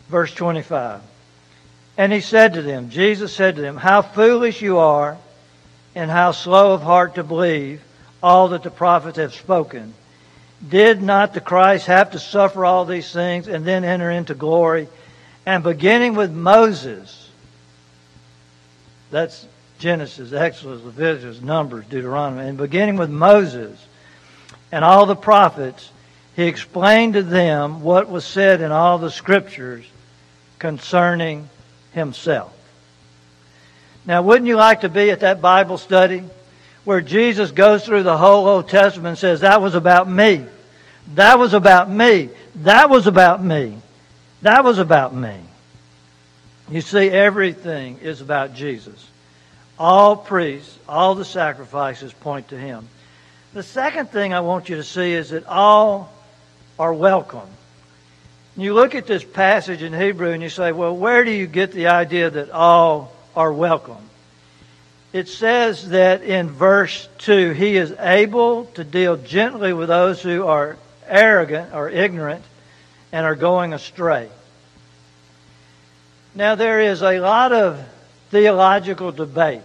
Verse 0.07 0.33
25. 0.33 1.01
And 1.95 2.11
he 2.11 2.21
said 2.21 2.53
to 2.55 2.63
them, 2.63 2.89
Jesus 2.89 3.31
said 3.31 3.55
to 3.55 3.61
them, 3.61 3.77
How 3.77 4.01
foolish 4.01 4.61
you 4.61 4.79
are, 4.79 5.17
and 5.93 6.09
how 6.09 6.31
slow 6.31 6.73
of 6.73 6.81
heart 6.81 7.15
to 7.15 7.23
believe 7.23 7.83
all 8.23 8.49
that 8.49 8.63
the 8.63 8.71
prophets 8.71 9.17
have 9.17 9.35
spoken. 9.35 9.93
Did 10.67 11.01
not 11.01 11.33
the 11.33 11.41
Christ 11.41 11.85
have 11.85 12.11
to 12.11 12.19
suffer 12.19 12.65
all 12.65 12.85
these 12.85 13.11
things 13.11 13.47
and 13.47 13.65
then 13.65 13.83
enter 13.83 14.09
into 14.09 14.33
glory? 14.33 14.87
And 15.45 15.63
beginning 15.63 16.15
with 16.15 16.31
Moses, 16.31 17.29
that's 19.11 19.45
Genesis, 19.79 20.33
Exodus, 20.33 20.83
Leviticus, 20.83 21.41
Numbers, 21.41 21.85
Deuteronomy, 21.85 22.47
and 22.47 22.57
beginning 22.57 22.97
with 22.97 23.09
Moses 23.09 23.83
and 24.71 24.85
all 24.85 25.05
the 25.05 25.15
prophets, 25.15 25.89
he 26.35 26.43
explained 26.43 27.13
to 27.13 27.23
them 27.23 27.81
what 27.81 28.09
was 28.09 28.25
said 28.25 28.61
in 28.61 28.71
all 28.71 28.97
the 28.97 29.09
scriptures 29.09 29.85
concerning 30.59 31.49
himself. 31.93 32.53
Now, 34.05 34.21
wouldn't 34.21 34.47
you 34.47 34.57
like 34.57 34.81
to 34.81 34.89
be 34.89 35.11
at 35.11 35.21
that 35.21 35.41
Bible 35.41 35.77
study 35.77 36.23
where 36.83 37.01
Jesus 37.01 37.51
goes 37.51 37.85
through 37.85 38.03
the 38.03 38.17
whole 38.17 38.47
Old 38.47 38.67
Testament 38.67 39.07
and 39.07 39.17
says, 39.17 39.41
That 39.41 39.61
was 39.61 39.75
about 39.75 40.09
me. 40.09 40.45
That 41.15 41.39
was 41.39 41.53
about 41.53 41.89
me. 41.89 42.29
That 42.55 42.89
was 42.89 43.07
about 43.07 43.43
me. 43.43 43.77
That 44.41 44.63
was 44.63 44.77
about 44.77 45.15
me. 45.15 45.37
You 46.69 46.81
see, 46.81 47.09
everything 47.09 47.99
is 48.01 48.21
about 48.21 48.53
Jesus. 48.53 49.07
All 49.79 50.15
priests, 50.15 50.77
all 50.87 51.15
the 51.15 51.25
sacrifices 51.25 52.13
point 52.13 52.49
to 52.49 52.57
Him. 52.57 52.87
The 53.53 53.63
second 53.63 54.11
thing 54.11 54.33
I 54.33 54.41
want 54.41 54.69
you 54.69 54.75
to 54.75 54.83
see 54.83 55.13
is 55.13 55.29
that 55.29 55.47
all 55.47 56.11
are 56.77 56.93
welcome. 56.93 57.47
You 58.57 58.73
look 58.73 58.93
at 58.93 59.07
this 59.07 59.23
passage 59.23 59.81
in 59.81 59.93
Hebrew 59.93 60.31
and 60.31 60.43
you 60.43 60.49
say, 60.49 60.71
well, 60.73 60.95
where 60.95 61.23
do 61.23 61.31
you 61.31 61.47
get 61.47 61.71
the 61.71 61.87
idea 61.87 62.29
that 62.29 62.51
all 62.51 63.13
are 63.35 63.53
welcome? 63.53 64.09
it 65.11 65.27
says 65.27 65.89
that 65.89 66.21
in 66.21 66.49
verse 66.49 67.07
2, 67.19 67.51
he 67.51 67.77
is 67.77 67.91
able 67.99 68.65
to 68.65 68.83
deal 68.83 69.17
gently 69.17 69.73
with 69.73 69.89
those 69.89 70.21
who 70.21 70.45
are 70.45 70.77
arrogant 71.07 71.73
or 71.73 71.89
ignorant 71.89 72.43
and 73.11 73.25
are 73.25 73.35
going 73.35 73.73
astray. 73.73 74.29
Now, 76.35 76.53
there 76.55 76.79
is 76.81 77.01
a 77.01 77.19
lot 77.19 77.51
of 77.51 77.83
theological 78.29 79.11
debate. 79.11 79.63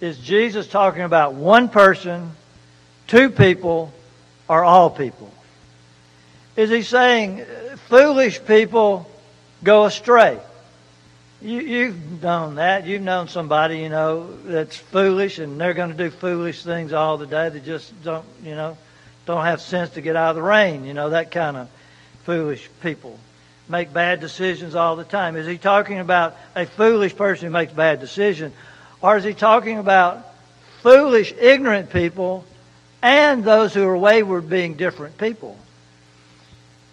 Is 0.00 0.18
Jesus 0.18 0.66
talking 0.66 1.02
about 1.02 1.34
one 1.34 1.68
person, 1.68 2.32
two 3.06 3.30
people, 3.30 3.92
or 4.48 4.64
all 4.64 4.90
people? 4.90 5.32
Is 6.56 6.70
he 6.70 6.82
saying 6.82 7.44
foolish 7.88 8.44
people 8.44 9.10
go 9.62 9.84
astray? 9.84 10.38
You, 11.42 11.60
you've 11.60 12.22
known 12.22 12.54
that. 12.56 12.86
You've 12.86 13.02
known 13.02 13.28
somebody, 13.28 13.78
you 13.78 13.88
know, 13.88 14.36
that's 14.44 14.76
foolish 14.76 15.38
and 15.38 15.60
they're 15.60 15.74
going 15.74 15.90
to 15.90 15.96
do 15.96 16.10
foolish 16.10 16.62
things 16.62 16.92
all 16.92 17.18
the 17.18 17.26
day. 17.26 17.50
They 17.50 17.60
just 17.60 17.92
don't, 18.02 18.24
you 18.42 18.54
know, 18.54 18.78
don't 19.26 19.44
have 19.44 19.60
sense 19.60 19.90
to 19.90 20.00
get 20.00 20.16
out 20.16 20.30
of 20.30 20.36
the 20.36 20.42
rain. 20.42 20.84
You 20.84 20.94
know, 20.94 21.10
that 21.10 21.30
kind 21.30 21.56
of 21.56 21.68
foolish 22.24 22.68
people 22.80 23.18
make 23.68 23.92
bad 23.92 24.20
decisions 24.20 24.74
all 24.74 24.96
the 24.96 25.04
time. 25.04 25.36
Is 25.36 25.46
he 25.46 25.58
talking 25.58 25.98
about 25.98 26.36
a 26.54 26.66
foolish 26.66 27.14
person 27.14 27.46
who 27.46 27.52
makes 27.52 27.72
bad 27.72 28.00
decisions? 28.00 28.54
Or 29.02 29.16
is 29.16 29.24
he 29.24 29.34
talking 29.34 29.78
about 29.78 30.26
foolish, 30.82 31.32
ignorant 31.38 31.90
people 31.90 32.44
and 33.02 33.44
those 33.44 33.74
who 33.74 33.86
are 33.86 33.96
wayward 33.96 34.48
being 34.48 34.74
different 34.74 35.18
people? 35.18 35.56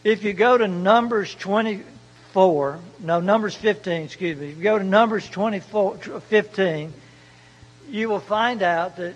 If 0.04 0.24
you 0.24 0.34
go 0.34 0.58
to 0.58 0.68
Numbers 0.68 1.34
24, 1.36 2.80
no, 3.00 3.20
Numbers 3.22 3.56
15, 3.56 4.02
excuse 4.02 4.38
me. 4.38 4.50
If 4.50 4.58
you 4.58 4.64
go 4.64 4.78
to 4.78 4.84
Numbers 4.84 5.30
24, 5.30 5.98
15, 5.98 6.94
you 7.90 8.10
will 8.10 8.20
find 8.20 8.62
out 8.62 8.98
that 8.98 9.16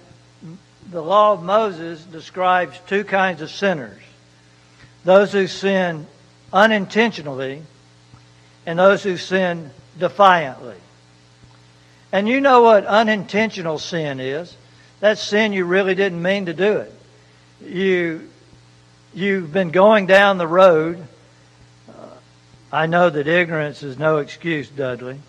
the 0.90 1.02
law 1.02 1.34
of 1.34 1.44
Moses 1.44 2.02
describes 2.04 2.80
two 2.88 3.04
kinds 3.04 3.42
of 3.42 3.52
sinners 3.52 4.02
those 5.04 5.32
who 5.32 5.48
sin 5.48 6.06
unintentionally 6.52 7.62
and 8.66 8.78
those 8.78 9.04
who 9.04 9.16
sin 9.16 9.72
defiantly. 9.98 10.76
And 12.12 12.28
you 12.28 12.40
know 12.40 12.62
what 12.62 12.86
unintentional 12.86 13.80
sin 13.80 14.20
is. 14.20 14.56
That's 15.00 15.22
sin 15.22 15.54
you 15.54 15.66
really 15.66 15.96
didn't 15.96 16.22
mean 16.22 16.46
to 16.46 16.54
do 16.54 16.78
it. 16.78 16.94
You, 17.62 18.30
you've 19.14 19.52
been 19.52 19.72
going 19.72 20.06
down 20.06 20.38
the 20.38 20.48
road 20.48 21.06
uh, 21.90 21.94
I 22.72 22.86
know 22.86 23.10
that 23.10 23.28
ignorance 23.28 23.84
is 23.84 23.98
no 23.98 24.18
excuse, 24.18 24.70
Dudley. 24.70 25.20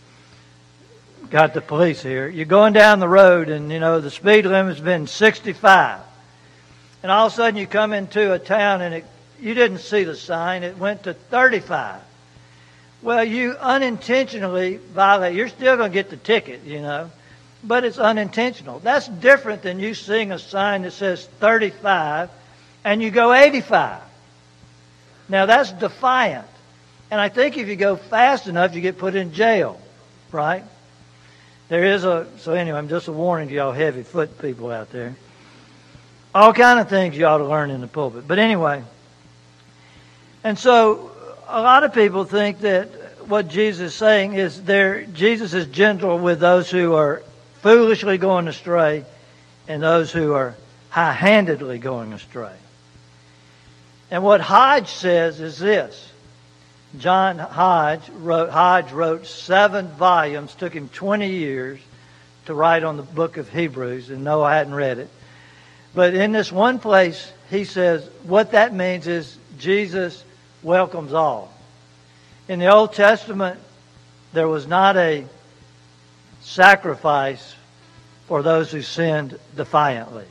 Got 1.30 1.54
the 1.54 1.60
police 1.60 2.02
here. 2.02 2.28
You're 2.28 2.46
going 2.46 2.72
down 2.72 3.00
the 3.00 3.08
road 3.08 3.48
and, 3.48 3.70
you 3.70 3.80
know, 3.80 4.00
the 4.00 4.10
speed 4.10 4.46
limit's 4.46 4.80
been 4.80 5.06
65. 5.06 6.00
And 7.02 7.12
all 7.12 7.26
of 7.26 7.32
a 7.32 7.36
sudden 7.36 7.58
you 7.58 7.66
come 7.66 7.92
into 7.92 8.32
a 8.32 8.38
town 8.38 8.80
and 8.80 8.94
it, 8.94 9.04
you 9.40 9.54
didn't 9.54 9.78
see 9.78 10.04
the 10.04 10.16
sign. 10.16 10.62
It 10.62 10.78
went 10.78 11.04
to 11.04 11.14
35. 11.14 12.00
Well, 13.00 13.22
you 13.24 13.52
unintentionally 13.52 14.76
violate. 14.76 15.36
You're 15.36 15.48
still 15.48 15.76
going 15.76 15.90
to 15.90 15.94
get 15.94 16.10
the 16.10 16.16
ticket, 16.16 16.64
you 16.64 16.80
know, 16.80 17.10
but 17.62 17.84
it's 17.84 17.98
unintentional. 17.98 18.80
That's 18.80 19.06
different 19.06 19.62
than 19.62 19.78
you 19.78 19.94
seeing 19.94 20.32
a 20.32 20.38
sign 20.38 20.82
that 20.82 20.92
says 20.92 21.24
35 21.38 22.30
and 22.84 23.02
you 23.02 23.10
go 23.10 23.32
85. 23.32 24.02
Now 25.28 25.46
that's 25.46 25.72
defiant. 25.72 26.46
And 27.10 27.20
I 27.20 27.28
think 27.28 27.56
if 27.56 27.68
you 27.68 27.76
go 27.76 27.96
fast 27.96 28.48
enough, 28.48 28.74
you 28.74 28.80
get 28.80 28.98
put 28.98 29.14
in 29.14 29.32
jail, 29.32 29.80
right? 30.32 30.64
There 31.68 31.84
is 31.84 32.04
a, 32.04 32.26
so 32.38 32.52
anyway, 32.52 32.78
I'm 32.78 32.88
just 32.88 33.08
a 33.08 33.12
warning 33.12 33.48
to 33.48 33.54
y'all 33.54 33.72
heavy 33.72 34.02
foot 34.02 34.38
people 34.40 34.70
out 34.70 34.90
there. 34.90 35.16
All 36.34 36.52
kind 36.52 36.80
of 36.80 36.88
things 36.88 37.16
you 37.16 37.26
ought 37.26 37.38
to 37.38 37.46
learn 37.46 37.70
in 37.70 37.80
the 37.80 37.86
pulpit. 37.86 38.26
But 38.26 38.38
anyway, 38.38 38.82
and 40.44 40.58
so 40.58 41.10
a 41.48 41.62
lot 41.62 41.82
of 41.82 41.94
people 41.94 42.24
think 42.24 42.60
that 42.60 42.86
what 43.26 43.48
Jesus 43.48 43.92
is 43.92 43.94
saying 43.94 44.34
is 44.34 44.62
there, 44.62 45.02
Jesus 45.04 45.54
is 45.54 45.66
gentle 45.66 46.18
with 46.18 46.40
those 46.40 46.70
who 46.70 46.94
are 46.94 47.22
foolishly 47.62 48.18
going 48.18 48.48
astray 48.48 49.04
and 49.66 49.82
those 49.82 50.12
who 50.12 50.34
are 50.34 50.54
high-handedly 50.90 51.78
going 51.78 52.12
astray. 52.12 52.54
And 54.10 54.22
what 54.22 54.40
Hodge 54.40 54.88
says 54.88 55.40
is 55.40 55.58
this. 55.58 56.12
John 56.98 57.38
Hodge 57.38 58.08
wrote, 58.10 58.50
Hodge 58.50 58.92
wrote 58.92 59.26
seven 59.26 59.88
volumes, 59.88 60.54
took 60.54 60.72
him 60.72 60.88
20 60.88 61.28
years 61.28 61.80
to 62.46 62.54
write 62.54 62.84
on 62.84 62.96
the 62.96 63.02
book 63.02 63.36
of 63.36 63.50
Hebrews, 63.50 64.08
and 64.08 64.24
no, 64.24 64.42
I 64.42 64.56
hadn't 64.56 64.74
read 64.74 64.98
it. 64.98 65.10
But 65.94 66.14
in 66.14 66.32
this 66.32 66.50
one 66.50 66.78
place, 66.78 67.30
he 67.50 67.64
says, 67.64 68.08
what 68.22 68.52
that 68.52 68.74
means 68.74 69.06
is 69.06 69.36
Jesus 69.58 70.24
welcomes 70.62 71.12
all. 71.12 71.52
In 72.48 72.58
the 72.58 72.72
Old 72.72 72.92
Testament, 72.94 73.60
there 74.32 74.48
was 74.48 74.66
not 74.66 74.96
a 74.96 75.24
sacrifice 76.40 77.54
for 78.26 78.42
those 78.42 78.70
who 78.70 78.82
sinned 78.82 79.38
defiantly, 79.56 80.26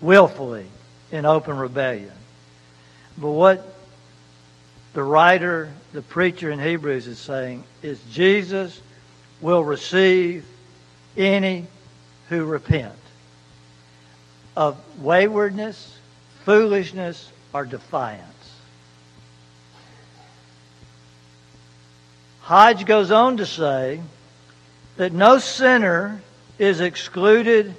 willfully, 0.00 0.66
in 1.12 1.26
open 1.26 1.56
rebellion. 1.56 2.12
But 3.16 3.30
what 3.30 3.74
the 4.92 5.02
writer, 5.02 5.72
the 5.92 6.02
preacher 6.02 6.50
in 6.50 6.58
Hebrews 6.58 7.06
is 7.06 7.18
saying 7.18 7.64
is 7.82 8.00
Jesus 8.12 8.80
will 9.40 9.62
receive 9.64 10.46
any 11.16 11.66
who 12.28 12.44
repent. 12.44 12.94
of 14.56 14.76
waywardness, 15.02 15.98
foolishness, 16.44 17.30
or 17.52 17.64
defiance. 17.64 18.33
Hodge 22.44 22.84
goes 22.84 23.10
on 23.10 23.38
to 23.38 23.46
say 23.46 24.02
that 24.98 25.14
no 25.14 25.38
sinner 25.38 26.20
is 26.58 26.80
excluded 26.80 27.74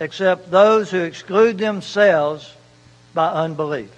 except 0.00 0.50
those 0.50 0.90
who 0.90 1.02
exclude 1.02 1.58
themselves 1.58 2.50
by 3.12 3.28
unbelief. 3.28 3.90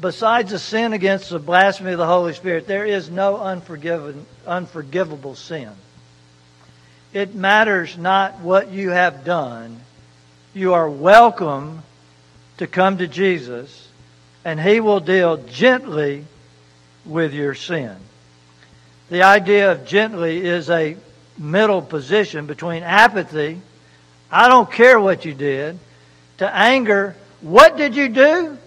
Besides 0.00 0.52
the 0.52 0.58
sin 0.58 0.94
against 0.94 1.28
the 1.28 1.38
blasphemy 1.38 1.92
of 1.92 1.98
the 1.98 2.06
Holy 2.06 2.32
Spirit, 2.32 2.66
there 2.66 2.86
is 2.86 3.10
no 3.10 3.36
unforgivable 4.46 5.34
sin. 5.34 5.70
It 7.12 7.34
matters 7.34 7.98
not 7.98 8.40
what 8.40 8.70
you 8.70 8.88
have 8.88 9.22
done. 9.26 9.80
You 10.54 10.72
are 10.72 10.88
welcome 10.88 11.82
to 12.56 12.66
come 12.66 12.96
to 12.96 13.06
Jesus, 13.06 13.88
and 14.46 14.58
He 14.58 14.80
will 14.80 15.00
deal 15.00 15.36
gently 15.36 16.24
with 17.04 17.32
your 17.32 17.54
sin. 17.54 17.96
The 19.08 19.22
idea 19.22 19.72
of 19.72 19.86
gently 19.86 20.44
is 20.44 20.70
a 20.70 20.96
middle 21.38 21.82
position 21.82 22.46
between 22.46 22.82
apathy, 22.82 23.60
I 24.30 24.48
don't 24.48 24.70
care 24.70 25.00
what 25.00 25.24
you 25.24 25.34
did, 25.34 25.78
to 26.38 26.54
anger, 26.54 27.16
what 27.40 27.76
did 27.76 27.96
you 27.96 28.08
do? 28.08 28.58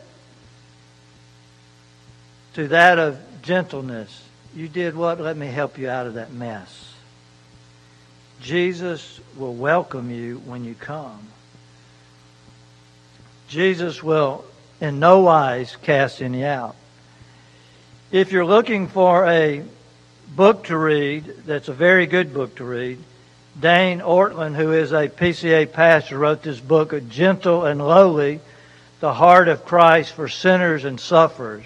To 2.56 2.68
that 2.70 3.00
of 3.00 3.20
gentleness, 3.42 4.24
you 4.56 4.68
did 4.68 4.96
what? 4.96 5.20
Let 5.20 5.38
me 5.38 5.48
help 5.48 5.78
you 5.78 5.90
out 5.90 6.08
of 6.08 6.16
that 6.16 6.32
mess. 6.32 6.94
Jesus 8.42 9.20
will 9.38 9.54
welcome 9.54 10.12
you 10.12 10.40
when 10.46 10.66
you 10.66 10.76
come. 10.76 11.28
Jesus 13.48 14.04
will 14.04 14.44
in 14.82 15.00
no 15.00 15.20
wise 15.20 15.78
cast 15.82 16.22
any 16.22 16.44
out. 16.44 16.76
If 18.14 18.32
you're 18.32 18.46
looking 18.46 18.90
for 18.90 19.26
a 19.26 19.64
book 20.36 20.66
to 20.66 20.78
read 20.78 21.24
that's 21.48 21.68
a 21.68 21.74
very 21.74 22.06
good 22.06 22.32
book 22.32 22.58
to 22.58 22.64
read, 22.64 23.00
Dane 23.60 24.02
Ortlund, 24.02 24.56
who 24.56 24.72
is 24.72 24.92
a 24.92 25.08
PCA 25.08 25.74
pastor, 25.74 26.20
wrote 26.20 26.44
this 26.44 26.60
book, 26.60 26.94
Gentle 27.10 27.66
and 27.66 27.82
Lowly, 27.82 28.40
The 29.00 29.16
Heart 29.16 29.48
of 29.48 29.66
Christ 29.66 30.14
for 30.14 30.30
Sinners 30.30 30.86
and 30.86 31.00
Sufferers. 31.00 31.66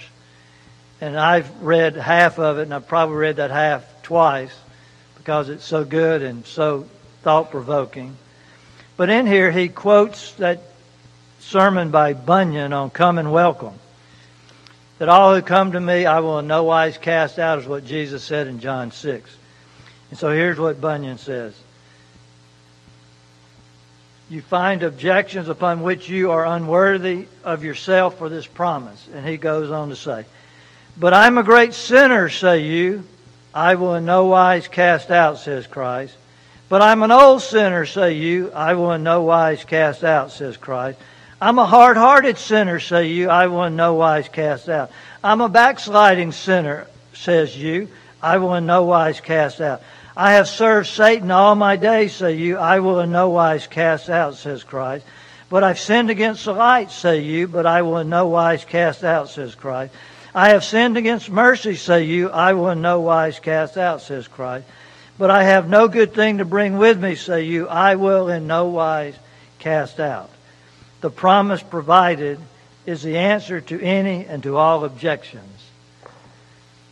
And 1.02 1.20
I've 1.20 1.52
read 1.62 1.98
half 1.98 2.40
of 2.40 2.60
it, 2.60 2.62
and 2.62 2.74
I've 2.74 2.88
probably 2.88 3.18
read 3.18 3.36
that 3.36 3.52
half 3.52 4.02
twice 4.02 4.58
because 5.18 5.50
it's 5.50 5.66
so 5.66 5.84
good 5.84 6.22
and 6.22 6.46
so 6.46 6.88
thought 7.24 7.52
provoking. 7.52 8.16
But 8.96 9.10
in 9.10 9.28
here, 9.28 9.52
he 9.52 9.68
quotes 9.68 10.32
that 10.36 10.62
sermon 11.42 11.92
by 11.92 12.14
Bunyan 12.14 12.72
on 12.72 12.90
Come 12.90 13.18
and 13.18 13.34
Welcome 13.34 13.78
that 15.00 15.10
all 15.10 15.36
who 15.36 15.42
come 15.42 15.74
to 15.74 15.80
me 15.80 16.06
I 16.06 16.20
will 16.20 16.40
in 16.40 16.48
no 16.48 16.64
wise 16.64 16.98
cast 16.98 17.40
out, 17.40 17.60
is 17.60 17.68
what 17.68 17.86
Jesus 17.86 18.24
said 18.24 18.48
in 18.48 18.60
John 18.60 18.92
6. 18.92 19.36
And 20.10 20.20
so 20.20 20.32
here's 20.32 20.60
what 20.60 20.82
Bunyan 20.82 21.18
says. 21.18 21.54
You 24.30 24.42
find 24.42 24.84
objections 24.84 25.48
upon 25.48 25.84
which 25.84 26.10
you 26.10 26.32
are 26.32 26.46
unworthy 26.46 27.28
of 27.44 27.64
yourself 27.64 28.18
for 28.18 28.28
this 28.28 28.46
promise. 28.46 29.08
And 29.14 29.26
he 29.26 29.38
goes 29.38 29.72
on 29.72 29.90
to 29.90 29.96
say, 29.96 30.26
But 30.98 31.14
I'm 31.14 31.38
a 31.38 31.44
great 31.44 31.74
sinner, 31.74 32.28
say 32.28 32.64
you. 32.64 33.04
I 33.54 33.76
will 33.76 33.96
in 33.96 34.06
no 34.06 34.26
wise 34.26 34.68
cast 34.68 35.12
out, 35.12 35.40
says 35.40 35.66
Christ. 35.66 36.16
But 36.70 36.82
I'm 36.82 37.04
an 37.04 37.12
old 37.12 37.42
sinner, 37.42 37.86
say 37.86 38.14
you. 38.14 38.52
I 38.52 38.74
will 38.74 38.92
in 38.92 39.04
no 39.04 39.22
wise 39.22 39.64
cast 39.64 40.04
out, 40.04 40.32
says 40.32 40.58
Christ. 40.58 41.00
I'm 41.40 41.60
a 41.60 41.68
hard 41.68 41.98
hearted 41.98 42.40
sinner, 42.40 42.80
say 42.80 43.10
you. 43.10 43.30
I 43.30 43.46
will 43.46 43.66
in 43.66 43.76
no 43.76 43.94
wise 43.94 44.28
cast 44.28 44.70
out. 44.70 44.92
I'm 45.24 45.42
a 45.42 45.50
backsliding 45.50 46.32
sinner, 46.32 46.88
says 47.14 47.56
you. 47.56 47.90
I 48.24 48.40
will 48.40 48.56
in 48.56 48.66
no 48.66 48.86
wise 48.86 49.20
cast 49.22 49.62
out. 49.62 49.84
I 50.16 50.34
have 50.34 50.48
served 50.48 50.88
Satan 50.88 51.30
all 51.30 51.54
my 51.54 51.76
days, 51.76 52.16
say 52.16 52.38
you. 52.38 52.58
I 52.58 52.80
will 52.80 53.02
in 53.02 53.12
no 53.12 53.30
wise 53.30 53.68
cast 53.68 54.10
out, 54.10 54.34
says 54.34 54.64
Christ. 54.64 55.06
But 55.48 55.64
I've 55.64 55.80
sinned 55.80 56.10
against 56.10 56.46
the 56.46 56.54
light, 56.54 56.90
say 56.90 57.22
you. 57.22 57.48
But 57.48 57.68
I 57.68 57.84
will 57.84 58.00
in 58.00 58.10
no 58.10 58.28
wise 58.28 58.66
cast 58.66 59.04
out, 59.04 59.30
says 59.30 59.54
Christ. 59.54 59.94
I 60.34 60.50
have 60.50 60.64
sinned 60.64 60.98
against 60.98 61.30
mercy, 61.30 61.76
say 61.76 62.06
you. 62.06 62.32
I 62.32 62.54
will 62.54 62.70
in 62.70 62.82
no 62.82 63.02
wise 63.02 63.38
cast 63.38 63.78
out, 63.78 64.02
says 64.02 64.28
Christ. 64.28 64.66
But 65.20 65.30
I 65.30 65.44
have 65.44 65.70
no 65.70 65.88
good 65.88 66.16
thing 66.16 66.40
to 66.40 66.46
bring 66.46 66.80
with 66.80 67.00
me, 67.00 67.14
say 67.14 67.44
you. 67.44 67.68
I 67.68 67.94
will 67.94 68.28
in 68.30 68.48
no 68.48 68.70
wise 68.70 69.16
cast 69.60 70.00
out 70.00 70.32
the 71.02 71.10
promise 71.10 71.62
provided 71.62 72.40
is 72.86 73.04
the 73.04 73.18
answer 73.18 73.62
to 73.62 73.82
any 73.82 74.26
and 74.26 74.42
to 74.44 74.58
all 74.58 74.86
objections. 74.86 75.64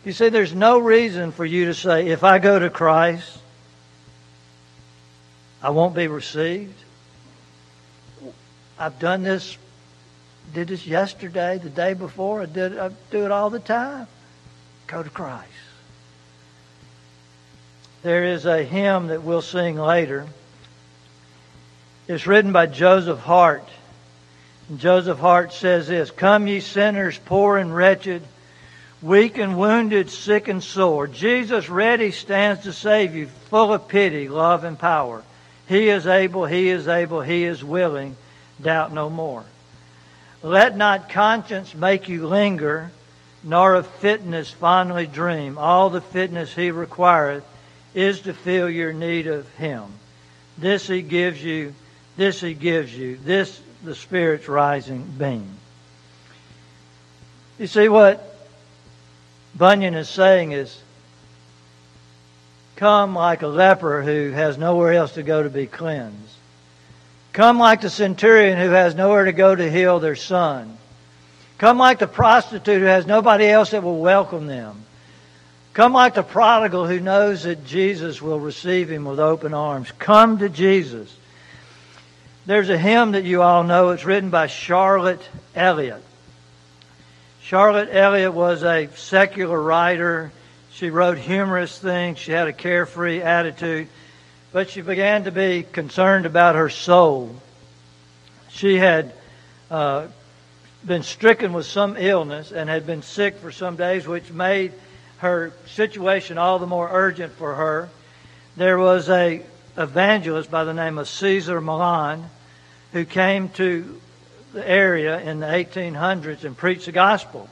You 0.04 0.12
see, 0.12 0.28
there's 0.28 0.54
no 0.54 0.78
reason 0.78 1.32
for 1.32 1.44
you 1.44 1.66
to 1.66 1.74
say, 1.74 2.08
if 2.08 2.22
I 2.22 2.38
go 2.38 2.58
to 2.58 2.70
Christ, 2.70 3.38
I 5.62 5.70
won't 5.70 5.96
be 5.96 6.06
received. 6.06 6.78
I've 8.78 8.98
done 8.98 9.22
this, 9.22 9.56
did 10.54 10.68
this 10.68 10.86
yesterday, 10.86 11.58
the 11.58 11.70
day 11.70 11.94
before, 11.94 12.42
I, 12.42 12.46
did, 12.46 12.78
I 12.78 12.90
do 13.10 13.24
it 13.24 13.32
all 13.32 13.50
the 13.50 13.58
time. 13.58 14.06
Go 14.86 15.02
to 15.02 15.10
Christ. 15.10 15.48
There 18.02 18.22
is 18.22 18.46
a 18.46 18.62
hymn 18.62 19.08
that 19.08 19.24
we'll 19.24 19.42
sing 19.42 19.76
later. 19.76 20.26
It's 22.06 22.26
written 22.28 22.52
by 22.52 22.66
Joseph 22.66 23.18
Hart. 23.18 23.68
Joseph 24.74 25.18
Hart 25.18 25.52
says 25.52 25.86
this 25.86 26.10
Come, 26.10 26.48
ye 26.48 26.60
sinners, 26.60 27.18
poor 27.24 27.56
and 27.56 27.74
wretched, 27.74 28.22
weak 29.00 29.38
and 29.38 29.56
wounded, 29.56 30.10
sick 30.10 30.48
and 30.48 30.62
sore. 30.62 31.06
Jesus 31.06 31.68
ready 31.68 32.10
stands 32.10 32.64
to 32.64 32.72
save 32.72 33.14
you, 33.14 33.26
full 33.26 33.72
of 33.72 33.86
pity, 33.86 34.28
love, 34.28 34.64
and 34.64 34.78
power. 34.78 35.22
He 35.68 35.88
is 35.88 36.06
able, 36.06 36.46
He 36.46 36.68
is 36.68 36.88
able, 36.88 37.20
He 37.20 37.44
is 37.44 37.62
willing. 37.62 38.16
Doubt 38.60 38.92
no 38.92 39.08
more. 39.08 39.44
Let 40.42 40.76
not 40.76 41.10
conscience 41.10 41.74
make 41.74 42.08
you 42.08 42.26
linger, 42.26 42.90
nor 43.44 43.74
of 43.74 43.86
fitness 43.86 44.50
fondly 44.50 45.06
dream. 45.06 45.58
All 45.58 45.90
the 45.90 46.00
fitness 46.00 46.52
He 46.52 46.72
requireth 46.72 47.44
is 47.94 48.22
to 48.22 48.34
fill 48.34 48.68
your 48.68 48.92
need 48.92 49.28
of 49.28 49.48
Him. 49.54 49.84
This 50.58 50.88
He 50.88 51.02
gives 51.02 51.42
you, 51.42 51.74
this 52.16 52.40
He 52.40 52.54
gives 52.54 52.96
you, 52.96 53.18
this 53.22 53.60
the 53.82 53.94
Spirit's 53.94 54.48
rising 54.48 55.02
beam. 55.18 55.48
You 57.58 57.66
see, 57.66 57.88
what 57.88 58.36
Bunyan 59.54 59.94
is 59.94 60.08
saying 60.08 60.52
is 60.52 60.78
come 62.76 63.14
like 63.14 63.42
a 63.42 63.46
leper 63.46 64.02
who 64.02 64.30
has 64.30 64.58
nowhere 64.58 64.92
else 64.92 65.12
to 65.14 65.22
go 65.22 65.42
to 65.42 65.48
be 65.48 65.66
cleansed. 65.66 66.34
Come 67.32 67.58
like 67.58 67.80
the 67.82 67.90
centurion 67.90 68.58
who 68.58 68.70
has 68.70 68.94
nowhere 68.94 69.26
to 69.26 69.32
go 69.32 69.54
to 69.54 69.70
heal 69.70 70.00
their 70.00 70.16
son. 70.16 70.76
Come 71.58 71.78
like 71.78 71.98
the 71.98 72.06
prostitute 72.06 72.80
who 72.80 72.86
has 72.86 73.06
nobody 73.06 73.46
else 73.46 73.70
that 73.70 73.82
will 73.82 73.98
welcome 73.98 74.46
them. 74.46 74.84
Come 75.72 75.92
like 75.92 76.14
the 76.14 76.22
prodigal 76.22 76.86
who 76.86 77.00
knows 77.00 77.42
that 77.42 77.66
Jesus 77.66 78.22
will 78.22 78.40
receive 78.40 78.90
him 78.90 79.04
with 79.04 79.20
open 79.20 79.52
arms. 79.52 79.92
Come 79.98 80.38
to 80.38 80.48
Jesus. 80.48 81.14
There's 82.46 82.70
a 82.70 82.78
hymn 82.78 83.12
that 83.12 83.24
you 83.24 83.42
all 83.42 83.64
know. 83.64 83.90
It's 83.90 84.04
written 84.04 84.30
by 84.30 84.46
Charlotte 84.46 85.28
Elliott. 85.56 86.02
Charlotte 87.42 87.88
Elliott 87.90 88.34
was 88.34 88.62
a 88.62 88.88
secular 88.94 89.60
writer. 89.60 90.30
She 90.70 90.90
wrote 90.90 91.18
humorous 91.18 91.76
things. 91.76 92.20
She 92.20 92.30
had 92.30 92.46
a 92.46 92.52
carefree 92.52 93.20
attitude. 93.20 93.88
But 94.52 94.70
she 94.70 94.80
began 94.80 95.24
to 95.24 95.32
be 95.32 95.64
concerned 95.64 96.24
about 96.24 96.54
her 96.54 96.70
soul. 96.70 97.34
She 98.50 98.76
had 98.76 99.12
uh, 99.68 100.06
been 100.86 101.02
stricken 101.02 101.52
with 101.52 101.66
some 101.66 101.96
illness 101.98 102.52
and 102.52 102.70
had 102.70 102.86
been 102.86 103.02
sick 103.02 103.38
for 103.38 103.50
some 103.50 103.74
days, 103.74 104.06
which 104.06 104.30
made 104.30 104.72
her 105.18 105.52
situation 105.66 106.38
all 106.38 106.60
the 106.60 106.66
more 106.68 106.88
urgent 106.92 107.32
for 107.32 107.56
her. 107.56 107.88
There 108.56 108.78
was 108.78 109.08
a 109.08 109.42
evangelist 109.76 110.48
by 110.48 110.62
the 110.62 110.72
name 110.72 110.96
of 110.96 111.08
Caesar 111.08 111.60
Malan 111.60 112.30
who 112.96 113.04
came 113.04 113.50
to 113.50 114.00
the 114.54 114.66
area 114.66 115.20
in 115.20 115.38
the 115.38 115.46
1800s 115.46 116.44
and 116.44 116.56
preached 116.56 116.86
the 116.86 116.92
gospel. 116.92 117.46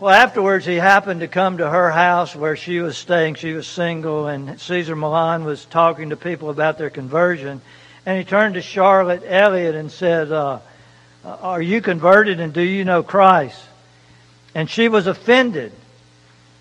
Well, 0.00 0.14
afterwards, 0.14 0.64
he 0.64 0.76
happened 0.76 1.20
to 1.20 1.28
come 1.28 1.58
to 1.58 1.68
her 1.68 1.90
house 1.90 2.34
where 2.34 2.56
she 2.56 2.80
was 2.80 2.96
staying. 2.96 3.34
She 3.34 3.52
was 3.52 3.66
single, 3.66 4.28
and 4.28 4.58
Caesar 4.58 4.96
Malan 4.96 5.44
was 5.44 5.66
talking 5.66 6.08
to 6.08 6.16
people 6.16 6.48
about 6.48 6.78
their 6.78 6.88
conversion. 6.88 7.60
And 8.06 8.16
he 8.16 8.24
turned 8.24 8.54
to 8.54 8.62
Charlotte 8.62 9.24
Elliott 9.26 9.74
and 9.74 9.92
said, 9.92 10.32
uh, 10.32 10.60
Are 11.22 11.60
you 11.60 11.82
converted 11.82 12.40
and 12.40 12.54
do 12.54 12.62
you 12.62 12.86
know 12.86 13.02
Christ? 13.02 13.60
And 14.54 14.70
she 14.70 14.88
was 14.88 15.06
offended 15.06 15.70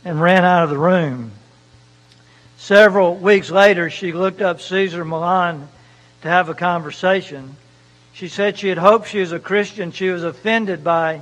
and 0.04 0.20
ran 0.20 0.44
out 0.44 0.66
of 0.66 0.70
the 0.70 0.78
room. 0.78 1.32
Several 2.58 3.16
weeks 3.16 3.50
later, 3.50 3.90
she 3.90 4.12
looked 4.12 4.42
up 4.42 4.60
Caesar 4.60 5.06
Malan 5.06 5.70
to 6.24 6.30
have 6.30 6.50
a 6.50 6.56
conversation. 6.56 7.56
She 8.14 8.30
said 8.30 8.58
she 8.58 8.70
had 8.70 8.78
hoped 8.78 9.08
she 9.08 9.20
was 9.20 9.34
a 9.34 9.40
Christian. 9.40 9.92
She 9.92 10.10
was 10.10 10.24
offended 10.24 10.84
by 10.84 11.22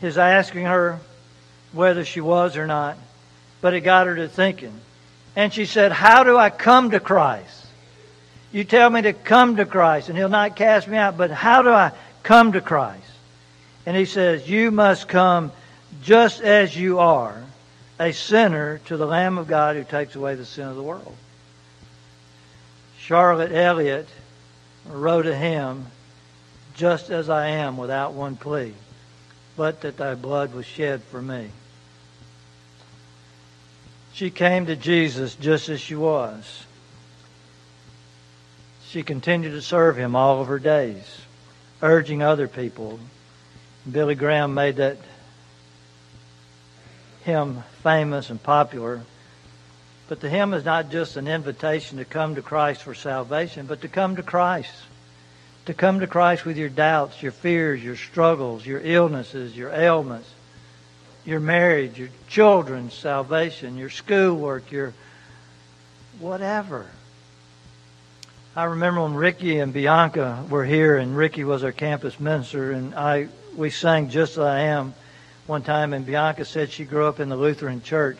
his 0.00 0.18
asking 0.18 0.66
her 0.66 0.98
whether 1.72 2.04
she 2.04 2.20
was 2.20 2.56
or 2.56 2.66
not, 2.66 2.96
but 3.60 3.74
it 3.74 3.80
got 3.80 4.06
her 4.06 4.16
to 4.16 4.28
thinking. 4.28 4.72
And 5.36 5.52
she 5.52 5.66
said, 5.66 5.92
How 5.92 6.24
do 6.24 6.36
I 6.36 6.50
come 6.50 6.90
to 6.90 7.00
Christ? 7.00 7.66
You 8.50 8.64
tell 8.64 8.90
me 8.90 9.02
to 9.02 9.12
come 9.12 9.56
to 9.56 9.66
Christ, 9.66 10.08
and 10.08 10.18
He'll 10.18 10.28
not 10.28 10.56
cast 10.56 10.88
me 10.88 10.96
out, 10.96 11.16
but 11.16 11.30
how 11.30 11.62
do 11.62 11.70
I 11.70 11.92
come 12.22 12.52
to 12.52 12.60
Christ? 12.60 13.10
And 13.86 13.96
He 13.96 14.04
says, 14.04 14.48
You 14.48 14.70
must 14.70 15.06
come 15.06 15.52
just 16.02 16.40
as 16.40 16.76
you 16.76 16.98
are, 16.98 17.40
a 18.00 18.12
sinner 18.12 18.78
to 18.86 18.96
the 18.96 19.06
Lamb 19.06 19.38
of 19.38 19.46
God 19.46 19.76
who 19.76 19.84
takes 19.84 20.16
away 20.16 20.34
the 20.34 20.44
sin 20.44 20.66
of 20.66 20.76
the 20.76 20.82
world. 20.82 21.14
Charlotte 23.08 23.52
Elliott 23.52 24.06
wrote 24.86 25.24
a 25.24 25.34
hymn, 25.34 25.86
Just 26.74 27.08
as 27.08 27.30
I 27.30 27.46
am, 27.46 27.78
without 27.78 28.12
one 28.12 28.36
plea, 28.36 28.74
but 29.56 29.80
that 29.80 29.96
thy 29.96 30.14
blood 30.14 30.52
was 30.52 30.66
shed 30.66 31.02
for 31.04 31.22
me. 31.22 31.48
She 34.12 34.28
came 34.28 34.66
to 34.66 34.76
Jesus 34.76 35.34
just 35.36 35.70
as 35.70 35.80
she 35.80 35.94
was. 35.94 36.66
She 38.88 39.02
continued 39.02 39.52
to 39.52 39.62
serve 39.62 39.96
him 39.96 40.14
all 40.14 40.42
of 40.42 40.48
her 40.48 40.58
days, 40.58 41.22
urging 41.80 42.22
other 42.22 42.46
people. 42.46 43.00
Billy 43.90 44.16
Graham 44.16 44.52
made 44.52 44.76
that 44.76 44.98
hymn 47.24 47.64
famous 47.82 48.28
and 48.28 48.42
popular. 48.42 49.00
But 50.08 50.20
the 50.20 50.28
hymn 50.28 50.54
is 50.54 50.64
not 50.64 50.90
just 50.90 51.16
an 51.16 51.28
invitation 51.28 51.98
to 51.98 52.04
come 52.04 52.34
to 52.34 52.42
Christ 52.42 52.82
for 52.82 52.94
salvation, 52.94 53.66
but 53.66 53.82
to 53.82 53.88
come 53.88 54.16
to 54.16 54.22
Christ. 54.22 54.72
To 55.66 55.74
come 55.74 56.00
to 56.00 56.06
Christ 56.06 56.46
with 56.46 56.56
your 56.56 56.70
doubts, 56.70 57.22
your 57.22 57.32
fears, 57.32 57.84
your 57.84 57.96
struggles, 57.96 58.64
your 58.64 58.80
illnesses, 58.82 59.56
your 59.56 59.70
ailments 59.70 60.30
your 61.28 61.40
marriage, 61.40 61.98
your 61.98 62.08
children's 62.26 62.94
salvation, 62.94 63.76
your 63.76 63.90
schoolwork, 63.90 64.72
your 64.72 64.94
whatever. 66.20 66.86
I 68.56 68.64
remember 68.64 69.02
when 69.02 69.14
Ricky 69.14 69.58
and 69.60 69.70
Bianca 69.70 70.44
were 70.48 70.64
here, 70.64 70.96
and 70.96 71.14
Ricky 71.14 71.44
was 71.44 71.62
our 71.62 71.70
campus 71.70 72.18
minister, 72.18 72.72
and 72.72 72.94
I 72.94 73.28
we 73.54 73.68
sang 73.68 74.08
"Just 74.08 74.32
As 74.32 74.38
I 74.38 74.60
Am" 74.60 74.94
one 75.46 75.62
time, 75.62 75.92
and 75.92 76.06
Bianca 76.06 76.46
said 76.46 76.70
she 76.70 76.84
grew 76.84 77.06
up 77.06 77.20
in 77.20 77.28
the 77.28 77.36
Lutheran 77.36 77.82
church, 77.82 78.18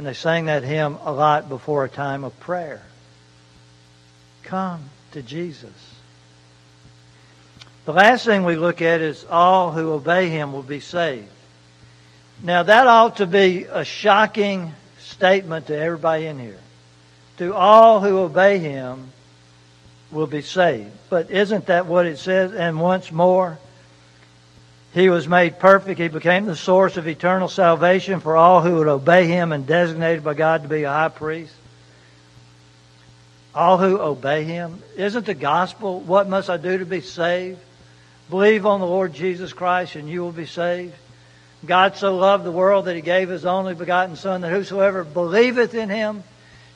and 0.00 0.06
they 0.06 0.14
sang 0.14 0.46
that 0.46 0.62
hymn 0.62 0.96
a 1.04 1.12
lot 1.12 1.50
before 1.50 1.84
a 1.84 1.88
time 1.90 2.24
of 2.24 2.40
prayer. 2.40 2.80
Come 4.44 4.88
to 5.12 5.20
Jesus. 5.20 5.74
The 7.84 7.92
last 7.92 8.24
thing 8.24 8.44
we 8.44 8.56
look 8.56 8.80
at 8.80 9.02
is 9.02 9.26
all 9.28 9.72
who 9.72 9.92
obey 9.92 10.30
him 10.30 10.54
will 10.54 10.62
be 10.62 10.80
saved. 10.80 11.28
Now, 12.42 12.62
that 12.62 12.86
ought 12.86 13.18
to 13.18 13.26
be 13.26 13.64
a 13.64 13.84
shocking 13.84 14.72
statement 15.00 15.66
to 15.66 15.76
everybody 15.76 16.24
in 16.24 16.38
here. 16.38 16.60
To 17.36 17.52
all 17.52 18.00
who 18.00 18.20
obey 18.20 18.58
him 18.58 19.12
will 20.10 20.26
be 20.26 20.40
saved. 20.40 20.92
But 21.10 21.30
isn't 21.30 21.66
that 21.66 21.84
what 21.84 22.06
it 22.06 22.18
says? 22.18 22.54
And 22.54 22.80
once 22.80 23.12
more, 23.12 23.58
he 24.92 25.08
was 25.08 25.28
made 25.28 25.58
perfect. 25.58 26.00
He 26.00 26.08
became 26.08 26.46
the 26.46 26.56
source 26.56 26.96
of 26.96 27.06
eternal 27.06 27.48
salvation 27.48 28.20
for 28.20 28.36
all 28.36 28.60
who 28.60 28.76
would 28.76 28.88
obey 28.88 29.26
him 29.26 29.52
and 29.52 29.66
designated 29.66 30.24
by 30.24 30.34
God 30.34 30.62
to 30.62 30.68
be 30.68 30.82
a 30.82 30.90
high 30.90 31.08
priest. 31.08 31.54
All 33.54 33.78
who 33.78 34.00
obey 34.00 34.44
him. 34.44 34.82
Isn't 34.96 35.26
the 35.26 35.34
gospel, 35.34 36.00
what 36.00 36.28
must 36.28 36.50
I 36.50 36.56
do 36.56 36.78
to 36.78 36.86
be 36.86 37.00
saved? 37.00 37.58
Believe 38.30 38.66
on 38.66 38.80
the 38.80 38.86
Lord 38.86 39.12
Jesus 39.12 39.52
Christ 39.52 39.96
and 39.96 40.08
you 40.08 40.22
will 40.22 40.32
be 40.32 40.46
saved. 40.46 40.94
God 41.64 41.96
so 41.96 42.16
loved 42.16 42.44
the 42.44 42.52
world 42.52 42.86
that 42.86 42.96
he 42.96 43.02
gave 43.02 43.28
his 43.28 43.44
only 43.44 43.74
begotten 43.74 44.16
Son, 44.16 44.40
that 44.40 44.50
whosoever 44.50 45.04
believeth 45.04 45.74
in 45.74 45.88
him 45.88 46.22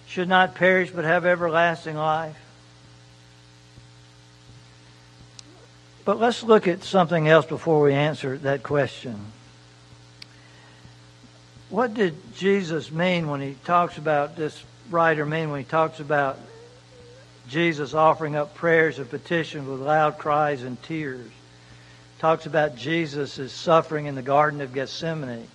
should 0.06 0.28
not 0.28 0.56
perish 0.56 0.90
but 0.90 1.04
have 1.04 1.24
everlasting 1.24 1.96
life. 1.96 2.36
But 6.04 6.20
let's 6.20 6.42
look 6.42 6.68
at 6.68 6.84
something 6.84 7.28
else 7.28 7.46
before 7.46 7.80
we 7.80 7.94
answer 7.94 8.36
that 8.38 8.62
question. 8.62 9.18
What 11.70 11.94
did 11.94 12.14
Jesus 12.36 12.90
mean 12.90 13.28
when 13.28 13.40
he 13.40 13.56
talks 13.64 13.98
about 13.98 14.36
this 14.36 14.62
writer 14.90 15.24
mean 15.24 15.50
when 15.50 15.60
he 15.60 15.66
talks 15.66 16.00
about 16.00 16.38
Jesus 17.48 17.94
offering 17.94 18.36
up 18.36 18.54
prayers 18.54 18.98
of 18.98 19.10
petition 19.10 19.68
with 19.68 19.80
loud 19.80 20.18
cries 20.18 20.62
and 20.62 20.80
tears? 20.82 21.30
talks 22.24 22.46
about 22.46 22.74
Jesus' 22.74 23.52
suffering 23.52 24.06
in 24.06 24.14
the 24.14 24.22
Garden 24.22 24.62
of 24.62 24.72
Gethsemane. 24.72 25.46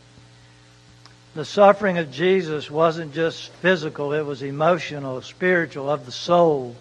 The 1.33 1.43
suffering 1.43 1.97
of 1.97 2.11
Jesus 2.11 2.69
wasn't 2.69 3.15
just 3.15 3.49
physical, 3.53 4.13
it 4.13 4.21
was 4.21 4.43
emotional, 4.43 5.19
spiritual, 5.23 5.89
of 5.89 6.05
the 6.05 6.11
soul. 6.11 6.75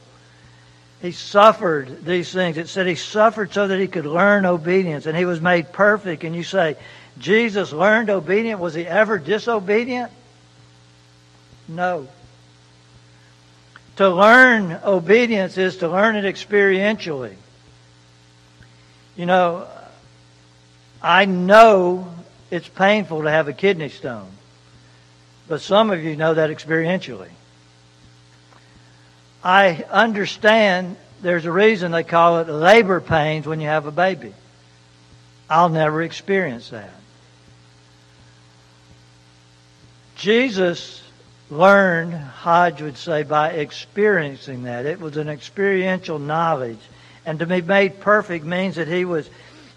He 1.01 1.13
suffered 1.13 2.05
these 2.05 2.33
things. 2.33 2.57
It 2.57 2.69
said 2.69 2.87
he 2.87 2.97
suffered 2.97 3.53
so 3.53 3.69
that 3.69 3.79
he 3.79 3.87
could 3.87 4.07
learn 4.07 4.45
obedience, 4.45 5.07
and 5.07 5.17
he 5.17 5.25
was 5.25 5.41
made 5.41 5.73
perfect. 5.73 6.25
And 6.25 6.35
you 6.35 6.43
say, 6.43 6.77
Jesus 7.19 7.73
learned 7.73 8.11
obedience. 8.11 8.61
Was 8.61 8.75
he 8.75 8.87
ever 8.87 9.19
disobedient? 9.19 10.11
No. 11.69 12.09
To 13.97 14.09
learn 14.09 14.79
obedience 14.85 15.59
is 15.59 15.79
to 15.79 15.89
learn 15.89 16.17
it 16.17 16.25
experientially. 16.25 17.35
You 19.17 19.27
know, 19.27 19.67
I 21.03 21.25
know 21.25 22.13
it's 22.51 22.69
painful 22.69 23.23
to 23.23 23.31
have 23.31 23.49
a 23.49 23.53
kidney 23.53 23.89
stone, 23.89 24.31
but 25.49 25.61
some 25.61 25.91
of 25.91 26.03
you 26.03 26.17
know 26.17 26.35
that 26.35 26.51
experientially. 26.51 27.31
I 29.43 29.85
understand 29.91 30.97
there's 31.23 31.45
a 31.45 31.53
reason 31.53 31.93
they 31.93 32.05
call 32.05 32.41
it 32.41 32.49
labor 32.49 33.01
pains 33.01 33.47
when 33.47 33.61
you 33.61 33.69
have 33.69 33.87
a 33.87 33.93
baby. 33.93 34.35
I'll 35.49 35.69
never 35.69 36.03
experience 36.03 36.71
that. 36.71 36.91
Jesus 40.17 41.03
learned, 41.51 42.15
Hodge 42.15 42.83
would 42.83 42.99
say, 42.99 43.23
by 43.23 43.51
experiencing 43.51 44.65
that. 44.65 44.85
It 44.85 45.01
was 45.01 45.17
an 45.17 45.29
experiential 45.29 46.19
knowledge. 46.19 46.81
And 47.25 47.39
to 47.39 47.47
be 47.47 47.63
made 47.63 48.01
perfect 48.01 48.45
means 48.45 48.77
that 48.77 48.89
he 48.89 49.05
was 49.05 49.29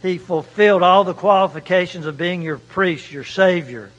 he 0.02 0.18
fulfilled 0.18 0.82
all 0.82 1.04
the 1.04 1.14
qualifications 1.14 2.08
of 2.08 2.18
being 2.18 2.42
your 2.42 2.58
priest, 2.58 3.12
your 3.12 3.24
Savior. 3.24 3.92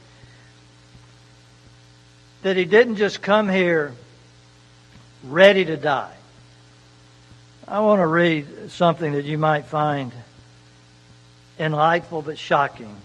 That 2.42 2.56
he 2.56 2.64
didn't 2.64 2.96
just 2.96 3.22
come 3.22 3.48
here 3.48 3.94
ready 5.24 5.64
to 5.64 5.76
die. 5.76 6.14
I 7.66 7.80
want 7.80 8.00
to 8.00 8.06
read 8.06 8.70
something 8.70 9.12
that 9.12 9.24
you 9.24 9.38
might 9.38 9.66
find 9.66 10.12
enlightful 11.58 12.22
but 12.22 12.38
shocking. 12.38 12.96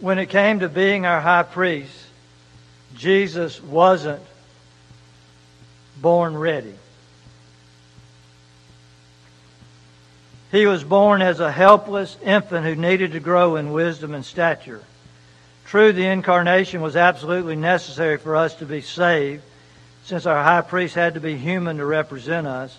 When 0.00 0.18
it 0.18 0.26
came 0.26 0.60
to 0.60 0.68
being 0.68 1.06
our 1.06 1.20
high 1.20 1.44
priest, 1.44 1.96
Jesus 2.94 3.62
wasn't 3.62 4.22
born 6.00 6.36
ready. 6.36 6.74
He 10.52 10.66
was 10.66 10.84
born 10.84 11.22
as 11.22 11.40
a 11.40 11.50
helpless 11.50 12.16
infant 12.22 12.66
who 12.66 12.74
needed 12.74 13.12
to 13.12 13.20
grow 13.20 13.56
in 13.56 13.72
wisdom 13.72 14.14
and 14.14 14.24
stature. 14.24 14.82
True, 15.66 15.92
the 15.92 16.06
incarnation 16.06 16.80
was 16.80 16.96
absolutely 16.96 17.56
necessary 17.56 18.18
for 18.18 18.36
us 18.36 18.54
to 18.56 18.66
be 18.66 18.80
saved, 18.80 19.42
since 20.04 20.24
our 20.24 20.42
high 20.42 20.60
priest 20.60 20.94
had 20.94 21.14
to 21.14 21.20
be 21.20 21.36
human 21.36 21.78
to 21.78 21.86
represent 21.86 22.46
us. 22.46 22.76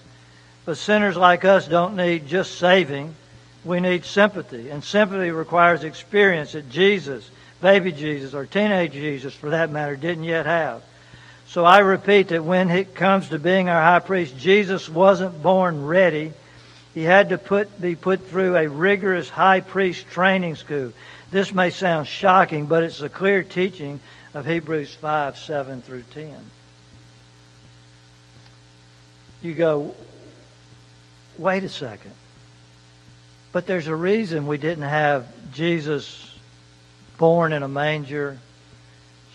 But 0.65 0.77
sinners 0.77 1.17
like 1.17 1.43
us 1.43 1.67
don't 1.67 1.97
need 1.97 2.27
just 2.27 2.57
saving. 2.57 3.13
We 3.65 3.81
need 3.81 4.05
sympathy. 4.05 4.69
And 4.69 4.83
sympathy 4.83 5.31
requires 5.31 5.83
experience 5.83 6.53
that 6.53 6.69
Jesus, 6.69 7.29
baby 7.61 7.91
Jesus, 7.91 8.33
or 8.33 8.45
teenage 8.45 8.93
Jesus 8.93 9.33
for 9.33 9.49
that 9.49 9.69
matter, 9.69 9.97
didn't 9.97 10.23
yet 10.23 10.45
have. 10.45 10.81
So 11.47 11.65
I 11.65 11.79
repeat 11.79 12.29
that 12.29 12.43
when 12.43 12.69
it 12.69 12.95
comes 12.95 13.29
to 13.29 13.39
being 13.39 13.67
our 13.67 13.81
high 13.81 13.99
priest, 13.99 14.37
Jesus 14.37 14.87
wasn't 14.87 15.43
born 15.43 15.85
ready 15.85 16.31
he 16.97 17.03
had 17.03 17.29
to 17.29 17.37
put, 17.37 17.79
be 17.79 17.95
put 17.95 18.27
through 18.27 18.55
a 18.55 18.67
rigorous 18.67 19.29
high 19.29 19.59
priest 19.59 20.07
training 20.09 20.55
school. 20.55 20.93
This 21.29 21.53
may 21.53 21.71
sound 21.71 22.07
shocking, 22.07 22.67
but 22.67 22.83
it's 22.83 23.01
a 23.01 23.09
clear 23.09 23.43
teaching 23.43 23.99
of 24.33 24.45
Hebrews 24.45 24.93
5, 24.93 25.37
7 25.37 25.81
through 25.81 26.03
10. 26.13 26.33
You 29.41 29.53
go, 29.53 29.93
wait 31.37 31.63
a 31.63 31.69
second. 31.69 32.13
But 33.51 33.67
there's 33.67 33.87
a 33.87 33.95
reason 33.95 34.47
we 34.47 34.57
didn't 34.57 34.85
have 34.85 35.27
Jesus 35.53 36.33
born 37.17 37.51
in 37.51 37.61
a 37.61 37.67
manger, 37.67 38.37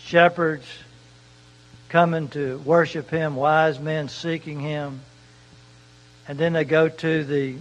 shepherds 0.05 0.67
coming 1.91 2.29
to 2.29 2.57
worship 2.59 3.11
him, 3.11 3.37
wise 3.37 3.79
men 3.79 4.09
seeking 4.09 4.61
him. 4.61 5.03
And 6.27 6.39
then 6.39 6.55
they 6.55 6.65
go 6.65 6.89
to 6.89 7.25
the 7.25 7.57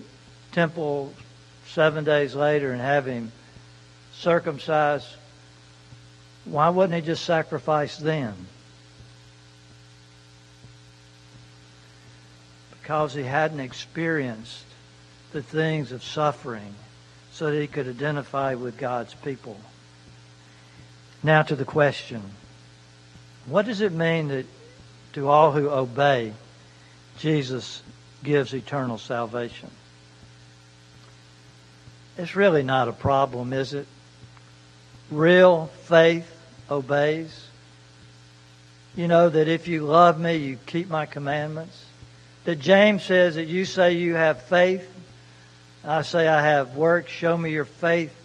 temple 0.53 1.13
seven 1.67 2.05
days 2.05 2.33
later 2.33 2.71
and 2.71 2.81
have 2.81 3.05
him 3.05 3.31
circumcised. 4.21 5.07
Why 6.45 6.69
wouldn't 6.69 6.95
he 6.95 7.01
just 7.01 7.25
sacrifice 7.25 7.97
them? 7.97 8.35
Because 12.71 13.13
he 13.13 13.23
hadn't 13.23 13.59
experienced 13.59 14.63
the 15.31 15.41
things 15.41 15.91
of 15.91 16.03
suffering 16.03 16.75
so 17.31 17.49
that 17.51 17.59
he 17.59 17.67
could 17.67 17.87
identify 17.87 18.55
with 18.55 18.77
God's 18.77 19.13
people. 19.13 19.57
Now 21.23 21.41
to 21.43 21.55
the 21.55 21.65
question. 21.65 22.21
What 23.45 23.65
does 23.65 23.81
it 23.81 23.91
mean 23.91 24.27
that 24.27 24.45
to 25.13 25.29
all 25.29 25.51
who 25.51 25.69
obey, 25.69 26.33
Jesus 27.17 27.81
gives 28.23 28.53
eternal 28.53 28.97
salvation? 28.97 29.69
It's 32.17 32.35
really 32.35 32.63
not 32.63 32.87
a 32.87 32.93
problem, 32.93 33.53
is 33.53 33.73
it? 33.73 33.87
Real 35.11 35.67
faith 35.83 36.25
obeys. 36.69 37.47
You 38.95 39.09
know 39.09 39.27
that 39.27 39.49
if 39.49 39.67
you 39.67 39.83
love 39.83 40.17
me, 40.17 40.37
you 40.37 40.57
keep 40.65 40.89
my 40.89 41.05
commandments. 41.05 41.85
That 42.45 42.59
James 42.59 43.03
says 43.03 43.35
that 43.35 43.47
you 43.47 43.65
say 43.65 43.93
you 43.93 44.15
have 44.15 44.41
faith. 44.43 44.87
I 45.83 46.03
say 46.03 46.27
I 46.27 46.41
have 46.41 46.77
works. 46.77 47.11
Show 47.11 47.37
me 47.37 47.51
your 47.51 47.65
faith 47.65 48.15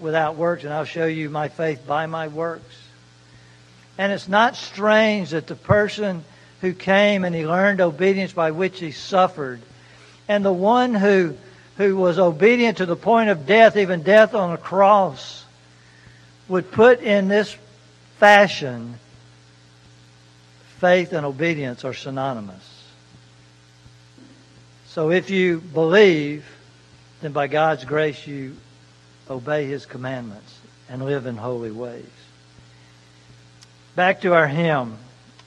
without 0.00 0.36
works, 0.36 0.64
and 0.64 0.72
I'll 0.72 0.84
show 0.84 1.06
you 1.06 1.30
my 1.30 1.48
faith 1.48 1.86
by 1.86 2.06
my 2.06 2.28
works. 2.28 2.76
And 3.96 4.12
it's 4.12 4.28
not 4.28 4.54
strange 4.54 5.30
that 5.30 5.46
the 5.46 5.56
person 5.56 6.24
who 6.60 6.74
came 6.74 7.24
and 7.24 7.34
he 7.34 7.46
learned 7.46 7.80
obedience 7.80 8.32
by 8.32 8.50
which 8.50 8.78
he 8.80 8.92
suffered, 8.92 9.60
and 10.28 10.44
the 10.44 10.52
one 10.52 10.94
who, 10.94 11.36
who 11.78 11.96
was 11.96 12.18
obedient 12.18 12.78
to 12.78 12.86
the 12.86 12.96
point 12.96 13.30
of 13.30 13.46
death, 13.46 13.76
even 13.76 14.02
death 14.02 14.34
on 14.34 14.52
a 14.52 14.58
cross, 14.58 15.44
would 16.48 16.70
put 16.72 17.00
in 17.00 17.28
this 17.28 17.56
fashion 18.18 18.98
faith 20.78 21.12
and 21.12 21.26
obedience 21.26 21.84
are 21.84 21.94
synonymous. 21.94 22.64
So 24.86 25.10
if 25.10 25.30
you 25.30 25.60
believe, 25.60 26.44
then 27.20 27.32
by 27.32 27.48
God's 27.48 27.84
grace 27.84 28.26
you 28.26 28.56
obey 29.28 29.66
His 29.66 29.86
commandments 29.86 30.58
and 30.88 31.04
live 31.04 31.26
in 31.26 31.36
holy 31.36 31.70
ways. 31.70 32.06
Back 33.94 34.22
to 34.22 34.32
our 34.34 34.46
hymn. 34.46 34.96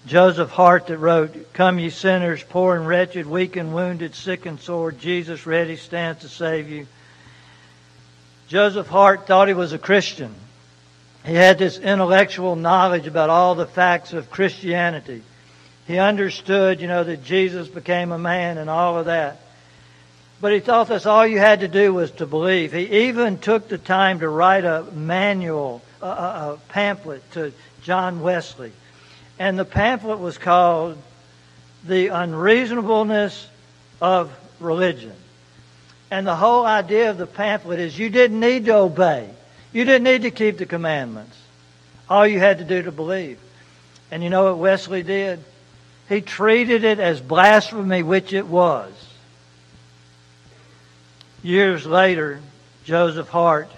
Joseph 0.06 0.50
Hart 0.50 0.88
that 0.88 0.98
wrote, 0.98 1.54
Come 1.54 1.80
ye 1.80 1.90
sinners, 1.90 2.44
poor 2.44 2.76
and 2.76 2.88
wretched, 2.88 3.28
weak 3.28 3.56
and 3.56 3.74
wounded, 3.74 4.16
sick 4.16 4.46
and 4.46 4.60
sore, 4.60 4.92
Jesus 4.92 5.46
ready 5.46 5.78
stands 5.78 6.22
to 6.22 6.30
save 6.30 6.70
you. 6.70 6.88
Joseph 8.48 8.88
Hart 8.88 9.28
thought 9.28 9.48
he 9.48 9.54
was 9.54 9.74
a 9.74 9.78
Christian. 9.78 10.34
He 11.26 11.34
had 11.34 11.60
this 11.60 11.78
intellectual 11.78 12.56
knowledge 12.56 13.06
about 13.06 13.30
all 13.30 13.56
the 13.56 13.68
facts 13.68 14.14
of 14.14 14.32
Christianity. 14.32 15.22
He 15.86 16.00
understood, 16.00 16.82
you 16.82 16.88
know, 16.88 17.04
that 17.04 17.24
Jesus 17.24 17.68
became 17.68 18.12
a 18.12 18.18
man 18.18 18.58
and 18.58 18.70
all 18.70 18.98
of 18.98 19.06
that. 19.06 19.40
But 20.40 20.54
he 20.54 20.60
thought 20.60 20.88
that's 20.88 21.06
all 21.06 21.26
you 21.28 21.38
had 21.38 21.60
to 21.60 21.68
do 21.68 21.94
was 21.94 22.10
to 22.14 22.26
believe. 22.26 22.74
He 22.74 23.08
even 23.08 23.38
took 23.38 23.68
the 23.68 23.78
time 23.78 24.20
to 24.20 24.30
write 24.30 24.66
a 24.66 24.84
manual, 24.94 25.84
a, 26.02 26.08
a 26.08 26.60
pamphlet 26.70 27.30
to 27.34 27.54
John 27.84 28.22
Wesley. 28.22 28.72
And 29.38 29.60
the 29.60 29.66
pamphlet 29.66 30.20
was 30.20 30.40
called 30.40 30.98
The 31.84 32.08
Unreasonableness 32.08 33.48
of 34.02 34.32
Religion. 34.60 35.14
And 36.10 36.26
the 36.26 36.36
whole 36.36 36.66
idea 36.66 37.12
of 37.12 37.20
the 37.20 37.28
pamphlet 37.28 37.80
is 37.80 37.98
you 37.98 38.10
didn't 38.10 38.40
need 38.40 38.66
to 38.66 38.76
obey. 38.76 39.30
You 39.74 39.86
didn't 39.86 40.04
need 40.04 40.24
to 40.24 40.32
keep 40.32 40.58
the 40.58 40.66
commandments. 40.66 41.38
All 42.10 42.28
you 42.28 42.40
had 42.40 42.58
to 42.58 42.66
do 42.66 42.82
to 42.84 42.92
believe. 42.92 43.40
And 44.12 44.22
you 44.24 44.30
know 44.30 44.44
what 44.46 44.58
Wesley 44.58 45.04
did? 45.04 45.44
He 46.10 46.20
treated 46.20 46.84
it 46.84 47.00
as 47.00 47.22
blasphemy, 47.22 48.04
which 48.04 48.34
it 48.34 48.46
was. 48.46 48.92
Years 51.42 51.86
later, 51.86 52.42
Joseph 52.84 53.30
Hart 53.30 53.72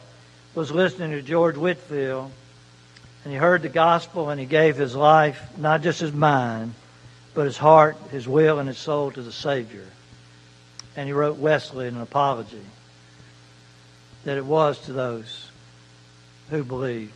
was 0.56 0.72
listening 0.72 1.12
to 1.12 1.22
George 1.22 1.56
Whitefield, 1.56 2.32
and 3.24 3.32
he 3.32 3.38
heard 3.38 3.62
the 3.62 3.70
gospel 3.70 4.30
and 4.30 4.40
he 4.40 4.48
gave 4.48 4.76
his 4.76 4.96
life, 4.96 5.42
not 5.58 5.84
just 5.84 6.00
his 6.00 6.12
mind, 6.12 6.74
but 7.36 7.46
his 7.46 7.58
heart, 7.58 7.98
his 8.12 8.28
will, 8.28 8.60
and 8.60 8.68
his 8.68 8.78
soul 8.78 9.12
to 9.12 9.22
the 9.22 9.32
Savior. 9.32 9.86
And 10.96 11.08
he 11.08 11.14
wrote 11.14 11.38
Wesley 11.38 11.88
an 11.88 12.02
apology 12.02 12.62
that 14.26 14.38
it 14.38 14.46
was 14.46 14.80
to 14.82 14.94
those 14.94 15.52
who 16.54 16.64
believe 16.64 17.12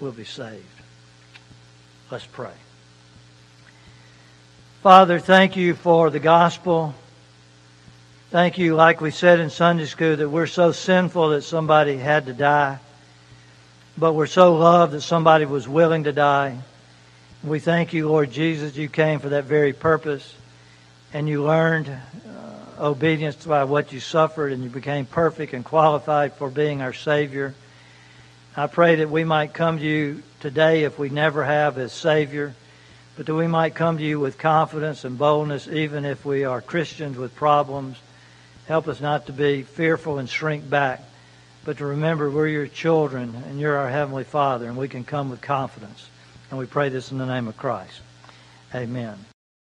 will 0.00 0.12
be 0.12 0.24
saved. 0.24 0.64
Let's 2.10 2.26
pray. 2.26 2.52
Father, 4.82 5.18
thank 5.18 5.56
you 5.56 5.74
for 5.74 6.10
the 6.10 6.20
gospel. 6.20 6.94
Thank 8.30 8.58
you, 8.58 8.74
like 8.74 9.00
we 9.00 9.10
said 9.10 9.40
in 9.40 9.50
Sunday 9.50 9.86
school, 9.86 10.16
that 10.16 10.28
we're 10.28 10.46
so 10.46 10.72
sinful 10.72 11.30
that 11.30 11.42
somebody 11.42 11.96
had 11.96 12.26
to 12.26 12.32
die 12.32 12.78
but 13.98 14.12
we're 14.12 14.26
so 14.26 14.54
loved 14.54 14.92
that 14.92 15.00
somebody 15.00 15.44
was 15.44 15.66
willing 15.66 16.04
to 16.04 16.12
die. 16.12 16.56
We 17.42 17.58
thank 17.58 17.92
you, 17.92 18.08
Lord 18.08 18.30
Jesus, 18.30 18.76
you 18.76 18.88
came 18.88 19.18
for 19.18 19.30
that 19.30 19.44
very 19.44 19.72
purpose, 19.72 20.34
and 21.12 21.28
you 21.28 21.42
learned 21.42 21.88
uh, 21.88 22.84
obedience 22.84 23.44
by 23.44 23.64
what 23.64 23.92
you 23.92 23.98
suffered, 23.98 24.52
and 24.52 24.62
you 24.62 24.70
became 24.70 25.04
perfect 25.04 25.52
and 25.52 25.64
qualified 25.64 26.34
for 26.34 26.48
being 26.48 26.80
our 26.80 26.92
Savior. 26.92 27.54
I 28.58 28.66
pray 28.66 28.96
that 28.96 29.10
we 29.10 29.24
might 29.24 29.54
come 29.54 29.78
to 29.78 29.84
you 29.84 30.22
today 30.40 30.84
if 30.84 30.98
we 30.98 31.08
never 31.08 31.44
have 31.44 31.78
as 31.78 31.92
Savior, 31.92 32.54
but 33.16 33.26
that 33.26 33.34
we 33.34 33.46
might 33.46 33.74
come 33.74 33.98
to 33.98 34.04
you 34.04 34.20
with 34.20 34.36
confidence 34.36 35.04
and 35.04 35.16
boldness, 35.16 35.68
even 35.68 36.04
if 36.04 36.24
we 36.24 36.44
are 36.44 36.60
Christians 36.60 37.16
with 37.16 37.34
problems. 37.34 37.96
Help 38.66 38.88
us 38.88 39.00
not 39.00 39.26
to 39.26 39.32
be 39.32 39.62
fearful 39.62 40.18
and 40.18 40.28
shrink 40.28 40.68
back 40.68 41.02
but 41.68 41.76
to 41.76 41.84
remember 41.84 42.30
we're 42.30 42.48
your 42.48 42.66
children 42.66 43.42
and 43.46 43.60
you're 43.60 43.76
our 43.76 43.90
Heavenly 43.90 44.24
Father, 44.24 44.68
and 44.68 44.76
we 44.78 44.88
can 44.88 45.04
come 45.04 45.28
with 45.28 45.42
confidence. 45.42 46.08
And 46.48 46.58
we 46.58 46.64
pray 46.64 46.88
this 46.88 47.12
in 47.12 47.18
the 47.18 47.26
name 47.26 47.46
of 47.46 47.58
Christ. 47.58 48.00
Amen. 48.74 49.18